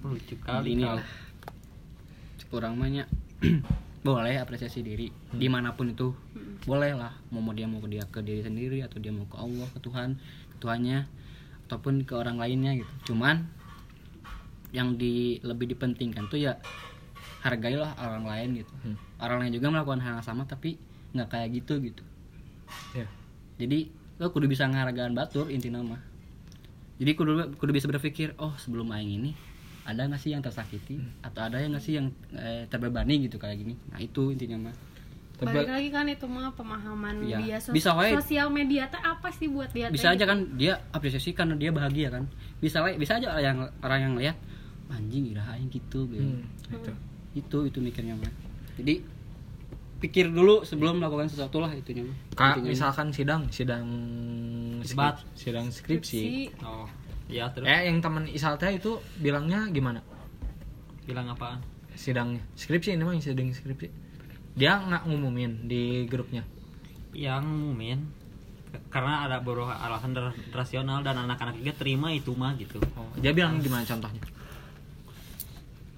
[0.05, 0.83] Lucu kali ini
[2.51, 3.07] kurang banyak.
[4.05, 6.13] Boleh apresiasi diri di mana pun itu.
[6.67, 7.15] Boleh lah.
[7.33, 9.79] Mau mau dia mau ke dia ke diri sendiri atau dia mau ke Allah ke
[9.81, 10.19] Tuhan
[10.53, 11.09] ke Tuhannya
[11.65, 13.13] ataupun ke orang lainnya gitu.
[13.13, 13.49] Cuman
[14.75, 16.59] yang di lebih dipentingkan tuh ya
[17.45, 18.97] hargailah orang lain gitu Hmm.
[19.17, 20.81] orang lain juga melakukan hal yang sama tapi
[21.13, 22.03] nggak kayak gitu gitu
[22.91, 23.05] Ya.
[23.55, 23.87] jadi
[24.17, 26.01] lo kudu bisa ngehargaan batur inti nama
[26.95, 29.31] jadi kudu kudu bisa berpikir oh sebelum aing ini
[29.85, 33.59] ada nggak sih yang tersakiti atau ada yang nggak sih yang eh, terbebani gitu kayak
[33.59, 34.75] gini nah itu intinya mah
[35.37, 37.37] balik lagi kan itu mah pemahaman Iya.
[37.37, 38.15] dia sos- Bisa wae.
[38.15, 40.25] sosial media teh apa sih buat dia bisa aja gitu.
[40.25, 42.23] kan dia apresiasi karena dia bahagia kan
[42.57, 44.37] bisa wae- bisa aja yang orang yang lihat
[44.87, 46.91] anjing ira aing gitu gitu Hmm, gitu.
[47.35, 48.31] Itu itu mikirnya mah
[48.79, 49.03] jadi
[49.95, 52.69] pikir dulu sebelum melakukan sesuatu lah itunya mah Kak, Intinya.
[52.71, 53.85] misalkan sidang sidang
[54.83, 56.51] skrip- sidang skripsi.
[56.51, 56.63] Skripsi.
[56.63, 56.87] oh.
[57.25, 57.65] Iya terus?
[57.65, 59.97] Eh yang teman Isal teh itu bilangnya gimana?
[61.03, 61.57] Bilang apaan?
[61.97, 63.87] Sidangnya skripsi ini mah yang sidang skripsi.
[64.53, 66.45] Dia nggak ngumumin di grupnya.
[67.17, 67.99] Yang ngumumin.
[68.91, 72.77] Karena ada beberapa alasan ra- rasional dan anak-anak juga terima itu mah gitu.
[72.93, 74.21] Oh, dia bilang gimana contohnya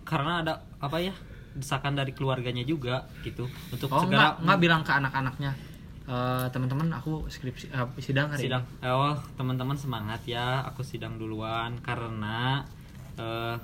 [0.08, 1.12] karena ada apa ya
[1.52, 3.50] desakan dari keluarganya juga gitu.
[3.74, 5.52] Untuk oh segera nggak bilang ke anak-anaknya
[6.08, 8.64] "Eh, teman-teman aku skripsi eh, sidang hari sidang.
[8.80, 11.84] Ini oh teman-teman semangat ya aku sidang duluan.
[11.84, 12.64] Karena
[13.20, 13.56] eh,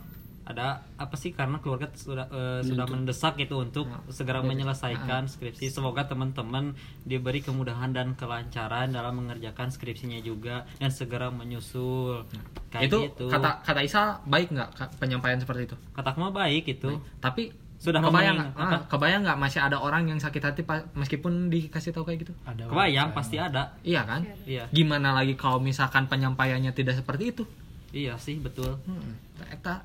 [0.44, 1.32] ada apa sih?
[1.32, 5.72] Karena keluarga sudah eh, sudah mendesak gitu untuk segera menyelesaikan skripsi.
[5.72, 6.76] Semoga teman-teman
[7.08, 12.28] diberi kemudahan dan kelancaran dalam mengerjakan skripsinya juga dan segera menyusul.
[12.70, 13.26] Kayak itu gitu.
[13.32, 15.76] kata kata Isal baik nggak penyampaian seperti itu?
[15.96, 18.56] Kataku mah baik gitu tapi Sudah kebayang nggak?
[18.56, 20.64] ah, kebayang nggak masih ada orang yang sakit hati
[20.96, 22.34] meskipun dikasih tahu kayak gitu?
[22.48, 23.76] Ada kebayang pasti ada.
[23.84, 24.24] Iya kan?
[24.48, 24.72] Iya.
[24.72, 27.44] Gimana lagi kalau misalkan penyampaiannya tidak seperti itu?
[27.92, 28.80] Iya sih betul.
[28.88, 29.20] Hmm,
[29.52, 29.84] eta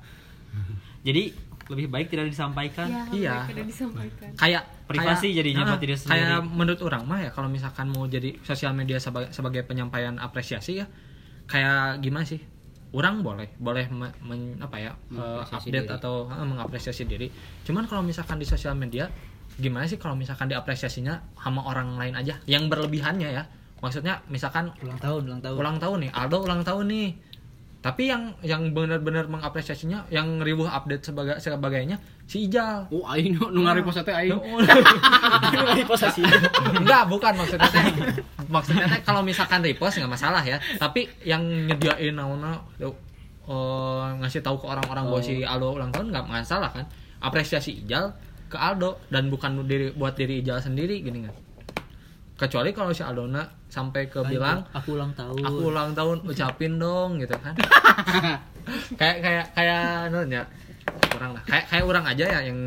[1.01, 1.23] jadi
[1.69, 2.87] lebih baik tidak disampaikan.
[2.87, 3.33] Ya, Iya.
[3.39, 4.29] mereka udah disampaikan.
[4.33, 6.13] Kayak Privasi kayak- jadinya Ah, buat diri sendiri.
[6.17, 10.71] kayak menurut orang mah ya kalau misalkan mau jadi sosial media sebagai sebagai penyampaian apresiasi
[10.75, 10.89] ya
[11.45, 12.41] kayak gimana sih?
[12.89, 15.93] Orang boleh boleh me- men- apa ya Mengapresiasi update diri.
[15.95, 17.27] atau eh, mengapresiasi diri.
[17.61, 19.05] Cuman kalau misalkan di sosial media
[19.55, 22.41] gimana sih kalau misalkan diapresiasinya sama orang lain aja?
[22.43, 23.45] Yang berlebihannya ya.
[23.77, 25.55] Maksudnya misalkan ulang tahun ulang tahun.
[25.55, 27.07] Ulang tahun nih Aldo ulang tahun nih
[27.79, 31.95] tapi yang yang benar-benar mengapresiasinya yang ribuh update sebagai sebagainya
[32.27, 34.35] si Ijal oh aing nu nu ngarepost teh aing
[36.79, 37.83] Enggak, bukan maksudnya teh.
[38.51, 40.59] Maksudnya teh kalau misalkan repost nggak masalah ya.
[40.75, 42.93] Tapi yang nyediain naona eh,
[44.19, 46.85] ngasih tahu ke orang-orang bahwa si Aldo ulang tahun nggak masalah kan.
[47.19, 48.11] Apresiasi Ijal
[48.49, 51.35] ke Aldo dan bukan diri buat diri Ijal sendiri gini kan.
[52.39, 57.21] Kecuali kalau si Aldona sampai ke bilang aku ulang tahun aku ulang tahun ucapin dong
[57.21, 57.53] gitu kan.
[58.99, 60.43] kayak kayak kayak nanya
[61.13, 61.43] kurang lah.
[61.45, 62.59] Kayak kayak orang aja ya yang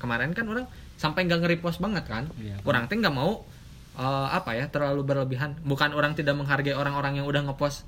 [0.00, 0.64] kemarin kan orang
[0.96, 2.24] sampai nggak nge-repost banget kan.
[2.40, 2.56] Iya.
[2.64, 3.44] Orang teh nggak mau
[4.00, 5.60] eh, apa ya terlalu berlebihan.
[5.60, 7.84] Bukan orang tidak menghargai orang-orang yang udah ngepost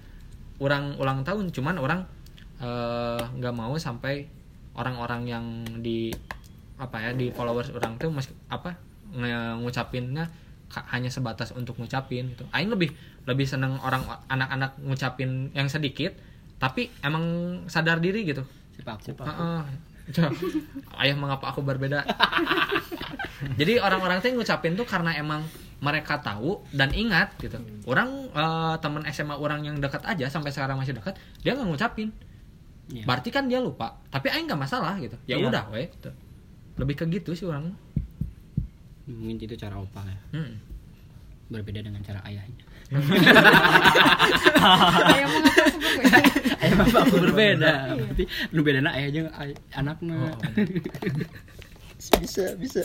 [0.60, 2.04] orang ulang tahun, cuman orang
[2.60, 4.28] eh, nggak mau sampai
[4.76, 5.44] orang-orang yang
[5.80, 6.12] di
[6.80, 8.74] apa ya di followers orang tuh mas apa
[9.60, 10.26] ngucapinnya
[10.88, 12.48] hanya sebatas untuk ngucapin gitu.
[12.50, 12.94] Aing lebih
[13.28, 16.16] lebih seneng orang anak-anak ngucapin yang sedikit
[16.56, 17.24] tapi emang
[17.66, 18.46] sadar diri gitu.
[19.02, 19.62] sipaku Heeh.
[20.02, 20.34] Coba,
[20.98, 22.02] Ayah mengapa aku berbeda?
[23.60, 25.46] Jadi orang-orang tuh ngucapin tuh karena emang
[25.82, 27.58] mereka tahu dan ingat gitu.
[27.86, 32.10] Orang eh, teman SMA orang yang dekat aja sampai sekarang masih dekat, dia nggak ngucapin.
[32.90, 33.06] Iya.
[33.06, 33.98] Berarti kan dia lupa.
[34.10, 35.14] Tapi aing nggak masalah gitu.
[35.26, 35.50] Ya Iya.
[35.50, 35.86] udah, weh.
[35.90, 36.10] gitu.
[36.78, 37.74] Lebih ke gitu sih orang.
[39.06, 40.18] Mungkin itu cara opa ya.
[40.38, 40.54] Hmm.
[41.52, 42.64] berbeda dengan cara ayahnya.
[42.88, 43.04] Mau
[46.64, 47.92] ayah bapakku berbeda?
[47.92, 48.24] Berarti
[48.56, 50.40] nu bedana ayah jeung ay- anakna Oh,
[52.24, 52.82] bisa bisa.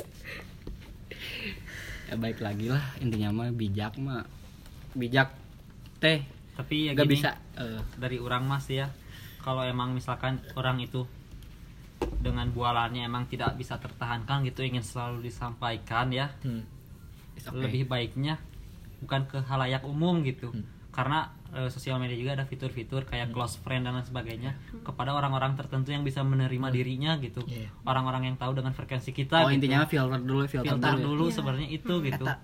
[2.07, 2.83] Ya baik lagi lah.
[2.99, 4.27] Intinya mah bijak mah
[4.95, 5.31] bijak.
[6.03, 6.27] Teh.
[6.57, 8.91] Tapi ya gak gini, bisa eh, dari orang mas ya.
[9.39, 11.07] Kalau emang misalkan orang itu
[12.17, 16.65] dengan bualannya emang tidak bisa tertahankan gitu ingin selalu disampaikan ya Hmm.
[17.37, 17.61] it's okay.
[17.61, 18.41] lebih baiknya
[18.97, 20.65] bukan ke halayak umum gitu Hmm.
[20.89, 24.51] karena eh, sosial media juga ada fitur-fitur kayak close friend dan lain sebagainya
[24.83, 27.71] kepada orang-orang tertentu yang bisa menerima dirinya gitu Iya.
[27.85, 29.63] orang-orang yang tahu dengan frekuensi kita oh gitu.
[29.63, 31.05] intinya filter dulu filter, filter dulu, ya.
[31.07, 32.35] dulu sebenarnya itu gitu Eta.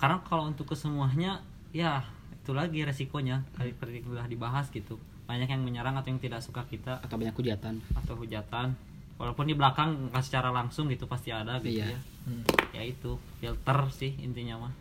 [0.00, 2.00] karena kalau untuk kesemuanya ya
[2.32, 4.96] itu lagi resikonya tadi seperti sudah dibahas gitu
[5.26, 8.72] banyak yang menyerang atau yang tidak suka kita atau banyak hujatan atau hujatan
[9.16, 11.88] walaupun di belakang nggak secara langsung gitu pasti ada gitu Iya.
[11.90, 12.42] ya Hmm.
[12.70, 14.74] ya itu filter sih intinya mah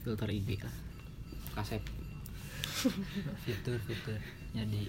[0.00, 0.76] filter IG lah
[1.52, 1.80] kaset
[3.42, 4.84] fitur-fiturnya di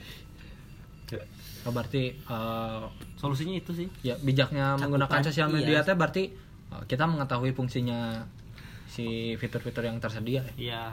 [1.64, 2.84] Oh, berarti eh,
[3.16, 5.86] solusinya itu sih ya bijaknya Cakupan, menggunakan sosial media iya.
[5.86, 6.24] teh berarti
[6.74, 8.26] eh, kita mengetahui fungsinya
[8.84, 10.54] si fitur-fitur yang tersedia ya.
[10.58, 10.84] iya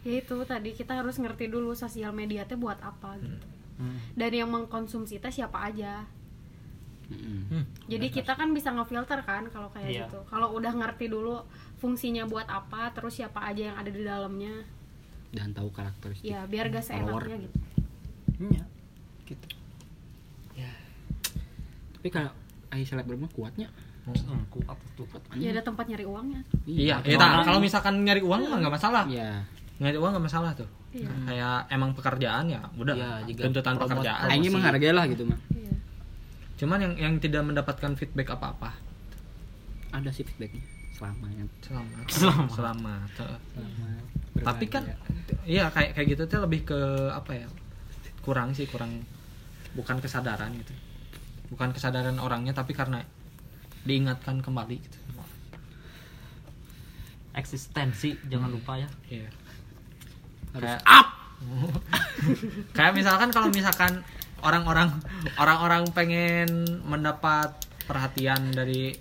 [0.00, 3.46] ya itu tadi kita harus ngerti dulu sosial media teh buat apa gitu
[3.80, 3.96] Hmm.
[4.12, 6.04] dan yang mengkonsumsi teh siapa aja.
[7.10, 7.66] Hmm.
[7.84, 10.06] jadi kita kan bisa ngefilter kan kalau kayak Iya.
[10.06, 10.22] gitu.
[10.24, 11.42] Kalau udah ngerti dulu
[11.76, 14.62] fungsinya buat apa terus siapa aja yang ada di dalamnya.
[15.30, 17.56] Dan tahu karakteristik ya biar gak seenaknya gitu.
[18.40, 18.64] Iya.
[19.26, 19.46] gitu.
[22.00, 22.32] Tapi kalau
[22.70, 23.68] ai selebgram kuatnya.
[24.00, 25.04] Hmm, kuat tuh
[25.36, 26.40] ya ada tempat nyari uangnya.
[26.64, 29.04] Iya, kuat ya, kalau misalkan nyari uang mah nggak masalah.
[29.06, 29.44] iya.
[29.76, 30.64] Nyari uang nggak masalah tuh.
[30.90, 31.06] Iya.
[31.28, 32.96] Kayak emang pekerjaan ya, udah.
[32.96, 34.26] Iya, juga tuntutan promote- pekerjaan.
[34.26, 35.38] aingnya menghargai lah gitu mah
[36.60, 38.76] Cuman yang yang tidak mendapatkan feedback apa-apa.
[39.90, 40.62] ada sih feedbacknya
[40.94, 42.04] selamat Selamat.
[42.14, 42.50] Selamat.
[42.54, 43.08] Selamat.
[43.16, 44.84] selamat Tapi kan
[45.42, 46.78] iya kayak kayak gitu tuh lebih ke
[47.10, 47.48] apa ya?
[48.20, 49.02] Kurang sih, kurang
[49.72, 50.70] bukan kesadaran gitu.
[51.50, 53.00] Bukan kesadaran orangnya tapi karena
[53.82, 54.98] diingatkan kembali gitu.
[57.30, 59.30] eksistensi jangan lupa ya Iya.
[60.50, 61.08] harus Kayak- up
[62.76, 63.92] kayak misalkan kalau misalkan
[64.42, 64.88] orang-orang
[65.36, 66.48] orang-orang pengen
[66.84, 67.52] mendapat
[67.84, 68.94] perhatian dari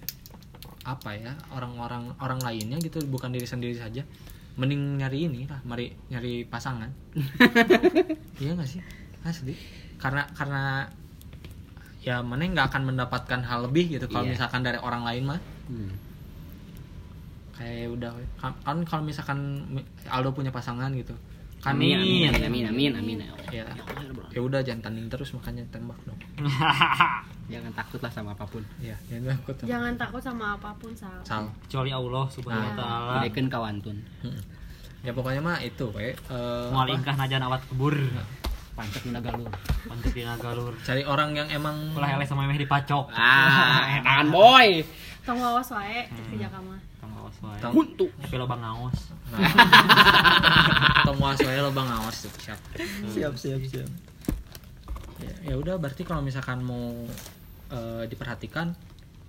[0.81, 4.01] apa ya orang-orang orang lainnya gitu bukan diri sendiri saja.
[4.59, 6.89] Mending nyari ini lah mari nyari pasangan.
[8.41, 8.81] Iya nggak sih?
[9.23, 9.53] Asli.
[9.99, 10.87] Karena karena
[11.99, 14.39] ya mana nggak akan mendapatkan hal lebih gitu kalau Iya.
[14.39, 15.39] misalkan dari orang lain mah.
[15.67, 15.91] Hmm.
[17.53, 19.67] kayak udah kan kan kalau misalkan
[20.07, 21.11] Aldo punya pasangan gitu
[21.61, 22.31] amin amin Amin.
[22.31, 23.19] amin amin amin, amin.
[23.49, 23.65] ya.
[24.29, 26.15] Ya udah jangan tanding terus makanya tembak dong.
[27.49, 28.61] Jangan takut lah sama apa pun.
[28.77, 31.17] Ya jangan takut jangan takut sama apa pun sal.
[31.23, 31.49] Sal.
[31.65, 33.17] Kecuali Allah subhanahu wa Nah.
[33.17, 33.49] taala.
[33.49, 34.37] Kawantun Hmm.
[35.01, 36.13] ya pokoknya mah itu we.
[36.13, 36.93] Eh, mau apa?
[36.93, 37.97] lingkah najan awat kebur
[38.71, 39.49] pancet minta galur
[39.83, 43.09] pantek di nagalur cari orang yang emang ulah eleh sama meh dipacok.
[43.11, 44.85] Ah tangan boy.
[45.25, 46.77] Tong wawas wae kerja kamu.
[47.01, 47.59] Tong awas wae.
[47.59, 48.99] Tong- huntu tapi lo bang ngaos
[49.29, 49.41] atau
[51.29, 52.57] mau saya lo bang awas tuh siap
[53.13, 53.89] siap siap siap.
[55.21, 57.05] Ya, ya udah berarti kalau misalkan mau
[57.69, 58.73] eh, diperhatikan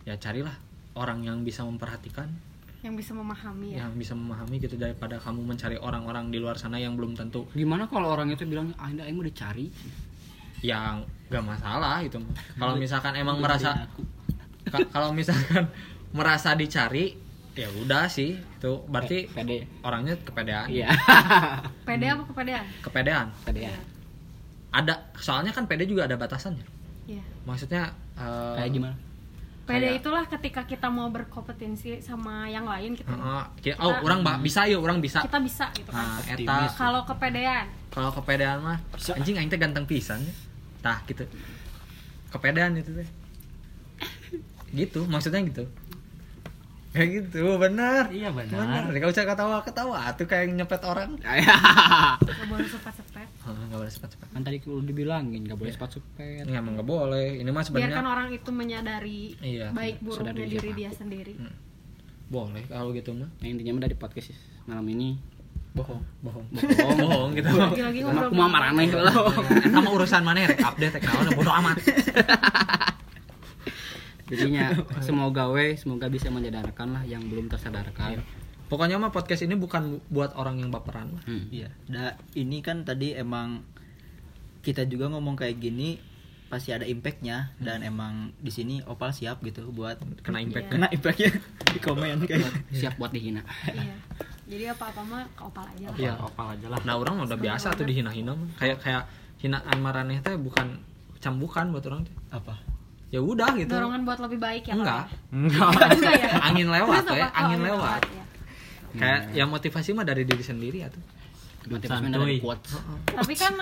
[0.09, 0.57] ya carilah
[0.97, 2.33] orang yang bisa memperhatikan.
[2.81, 3.85] Yang bisa memahami ya.
[3.85, 7.45] Yang bisa memahami gitu daripada kamu mencari orang-orang di luar sana yang belum tentu.
[7.53, 9.69] Gimana kalau orang itu bilang ah ini aing mau dicari
[10.65, 12.17] yang gak masalah gitu.
[12.57, 13.71] Kalau misalkan emang Udah merasa
[14.89, 15.69] kalau misalkan
[16.17, 17.13] merasa dicari
[17.53, 19.59] ya udah sih itu berarti Eh, pede.
[19.81, 20.67] orangnya kepedean.
[20.67, 20.89] Iya.
[21.89, 22.65] Pede apa kepedean?
[22.81, 23.27] Kepedean.
[23.43, 23.75] Pede ya
[24.71, 26.63] ada soalnya kan pede juga ada batasannya.
[27.05, 27.25] Iya.
[27.43, 28.97] maksudnya eh, kayak gimana?
[29.61, 33.07] Pede Kayak- itulah ketika kita mau berkompetensi sama yang lain gitu.
[33.07, 35.19] Heeh, ki- oh orang ba- bisa yuk orang bisa.
[35.21, 36.01] Kita bisa gitu kan.
[36.01, 36.71] nah eta.
[36.73, 38.79] Kalau kepedean, kalau kepedean mah
[39.13, 40.35] anjing aing teh ganteng pisan ya.
[40.81, 41.27] tah gitu.
[42.31, 43.09] Kepedean itu teh.
[44.73, 45.67] Gitu maksudnya gitu
[46.91, 48.11] kayak gitu benar.
[48.11, 48.91] Iya, benar.
[48.91, 48.99] benar.
[48.99, 49.99] Gak usah ketawa ketawa.
[50.15, 51.15] Tuh kayak nyepet orang.
[51.21, 53.29] Nggak boleh sepet-sepet.
[53.41, 56.85] Hah, nggak boleh cepat-cepat kan tadi udah dibilangin gak boleh sepatu sepet ini emang nggak
[56.85, 57.41] boleh.
[57.41, 59.73] Ini mah Biarkan sebenarnya orang itu menyadari Iya.
[59.73, 61.33] baik buruknya Sadari diri siapa dia sendiri.
[62.29, 63.27] boleh kalau gitu mah.
[63.33, 64.31] Nah, intinya mah dari podcast
[64.65, 65.17] malam ini.
[65.71, 66.03] Bohong.
[66.21, 66.47] Bohong.
[66.51, 66.99] Bohong.
[67.01, 67.49] Bohong gitu.
[67.49, 68.29] Lagi-lagi ngobrol.
[68.29, 69.15] aku mah marane lah
[69.63, 71.77] Eta mah urusan mana rek update rek naon bodo amat
[74.31, 74.71] jadinya
[75.07, 78.23] semoga we semoga bisa menyadarkan lah yang belum tersadarkan
[78.67, 81.51] pokoknya mah podcast ini bukan buat orang yang baperan lah Hmm.
[81.51, 81.75] Iya.
[81.87, 83.67] Nah, ini kan tadi emang
[84.61, 85.99] kita juga ngomong kayak gini
[86.47, 90.73] pasti ada impactnya dan emang di sini opal siap gitu buat kena impact Iya.
[90.73, 91.31] kena impactnya
[91.69, 93.95] di komen kayak siap buat dihina Iya.
[94.47, 95.97] Jadi apa-apa mah ke opal aja lah.
[95.97, 96.13] Iya.
[96.17, 98.51] opal aja lah nah orang udah biasa tuh dihina-hina mah.
[98.55, 99.07] kayak kayak
[99.39, 100.83] hinaan maraneh teh bukan
[101.17, 102.55] cambukan buat orang teh apa
[103.11, 104.75] ya udah gitu Dorongan buat lebih baik ya.
[104.75, 105.89] Enggak enggak ya?
[105.91, 106.31] Enggak ya.
[106.41, 107.27] angin lewat ya?
[107.27, 108.25] Oh, angin lewat ya.
[108.93, 111.03] kayak yang motivasi mah dari diri sendiri atuh
[111.69, 112.15] motivasi Santuy.
[112.17, 112.71] dari quotes
[113.07, 113.55] Tapi kan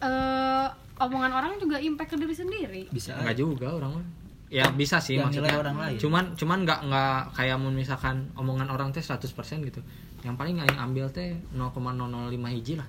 [0.00, 0.66] eh,
[0.96, 2.82] omongan orang juga impact ke diri sendiri.
[2.88, 4.06] bisa enggak juga orang mah
[4.46, 5.96] ya bisa sih Yang maksudnya orang lain.
[5.98, 9.26] cuman cuman nggak nggak kayak mun misalkan omongan orang teh 100%
[9.62, 9.80] gitu
[10.22, 12.88] yang paling aing ambil teh 0,005 hiji lah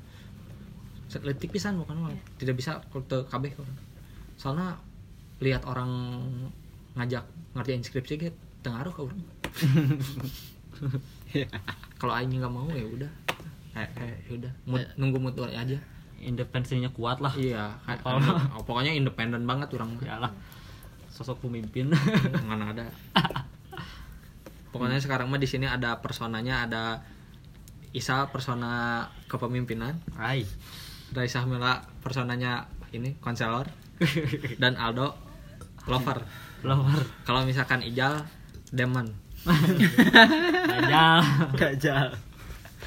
[1.17, 2.13] letik pisan bukan mah.
[2.37, 3.77] tidak bisa ke kabeh orang
[4.35, 4.77] soalnya
[5.37, 5.89] lihat orang
[6.97, 7.23] ngajak
[7.53, 9.19] ngerjain skripsi gitu tengaruh ke orang
[11.97, 13.11] kalau aing nggak mau ya udah.
[13.77, 14.51] Eh, eh, ya udah.
[14.65, 15.77] Mood- nunggu mood aja.
[16.17, 17.33] Independensinya kuat lah.
[17.33, 18.17] Iya kayak- oh,
[18.67, 20.31] pokoknya independen banget orang ya lah
[21.09, 21.89] sosok pemimpin.
[22.45, 22.85] Mana ada.
[24.69, 27.01] Pokoknya sekarang mah di sini ada personanya ada
[27.95, 29.97] Isa persona kepemimpinan.
[30.13, 30.45] Hai.
[31.15, 33.65] Raisa Mila personanya ini konselor.
[34.61, 35.17] Dan Aldo
[35.87, 36.17] lover.
[36.63, 37.01] Lover.
[37.23, 38.23] Kalau misalkan Ijal
[38.69, 39.07] demon
[41.55, 42.07] Gajal.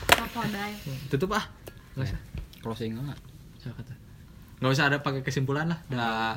[0.07, 0.73] Kapodai.
[1.09, 1.45] tutup ah.
[1.97, 2.21] Nggak usah.
[2.61, 3.19] Closing enggak
[3.57, 3.95] Saya kata.
[4.61, 5.79] nggak usah ada pakai kesimpulan lah.
[5.89, 6.37] Udah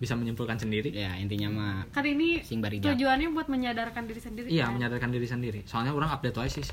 [0.00, 0.90] bisa menyimpulkan sendiri.
[0.90, 4.48] Ya intinya mah Kan ini Sing tujuannya buat menyadarkan diri sendiri.
[4.50, 4.74] iya kan?
[4.74, 5.60] menyadarkan diri sendiri.
[5.68, 6.66] Soalnya orang update aja sih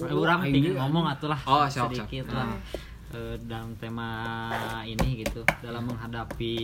[0.00, 1.40] orang aing tinggi ngomong atuh lah.
[1.44, 2.36] Oh, siap, sedikit siap.
[2.36, 2.56] lah
[3.10, 4.06] Eh, dalam tema
[4.86, 5.42] ini gitu.
[5.58, 6.54] Dalam menghadapi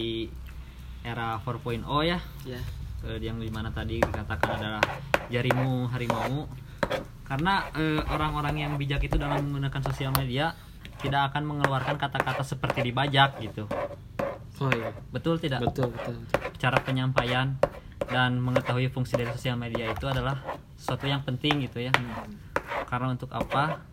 [1.07, 2.18] era 4.0 ya.
[2.42, 2.61] Ya.
[3.07, 4.82] eh, yang di mana tadi dikatakan adalah
[5.30, 6.50] jarimu harimau.
[7.22, 10.50] Karena eh, orang-orang yang bijak itu dalam menggunakan sosial media
[10.98, 13.70] tidak akan mengeluarkan kata-kata seperti dibajak gitu.
[14.59, 14.90] Oh iya.
[15.14, 15.62] Betul tidak?
[15.62, 16.40] Betul betul, betul.
[16.59, 17.54] cara penyampaian
[18.11, 20.40] dan mengetahui fungsi dari sosial media itu adalah
[20.74, 21.92] sesuatu yang penting gitu ya.
[22.90, 23.84] Karena untuk apa?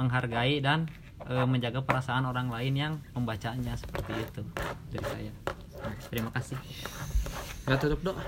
[0.00, 0.88] Menghargai dan
[1.28, 4.42] e, menjaga perasaan orang lain yang membacanya seperti itu
[4.88, 5.32] dari saya
[6.10, 6.56] terima kasih
[7.66, 8.18] nggak tutup dok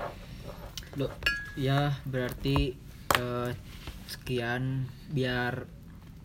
[0.93, 1.09] Loh,
[1.57, 2.77] ya berarti
[3.17, 3.49] eh,
[4.05, 5.65] sekian biar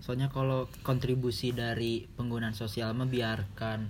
[0.05, 3.89] soalnya kalau kontribusi dari penggunaan sosial mah biarkan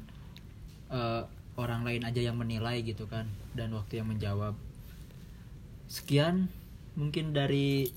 [0.95, 1.23] eh,
[1.59, 3.27] orang lain aja yang menilai gitu kan
[3.59, 4.55] dan waktu yang menjawab.
[5.91, 6.47] Sekian
[6.95, 7.91] mungkin dari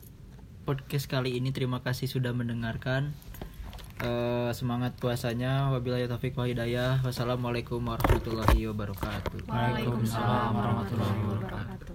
[0.66, 3.14] podcast kali ini terima kasih sudah mendengarkan.
[4.02, 5.70] Eh, semangat puasanya.
[5.70, 7.06] Wabillahi taufik wa hidayah.
[7.06, 9.46] Wassalamualaikum warahmatullahi wabarakatuh.
[9.46, 11.90] Waalaikumsalam warahmatullahi wabarakatuh.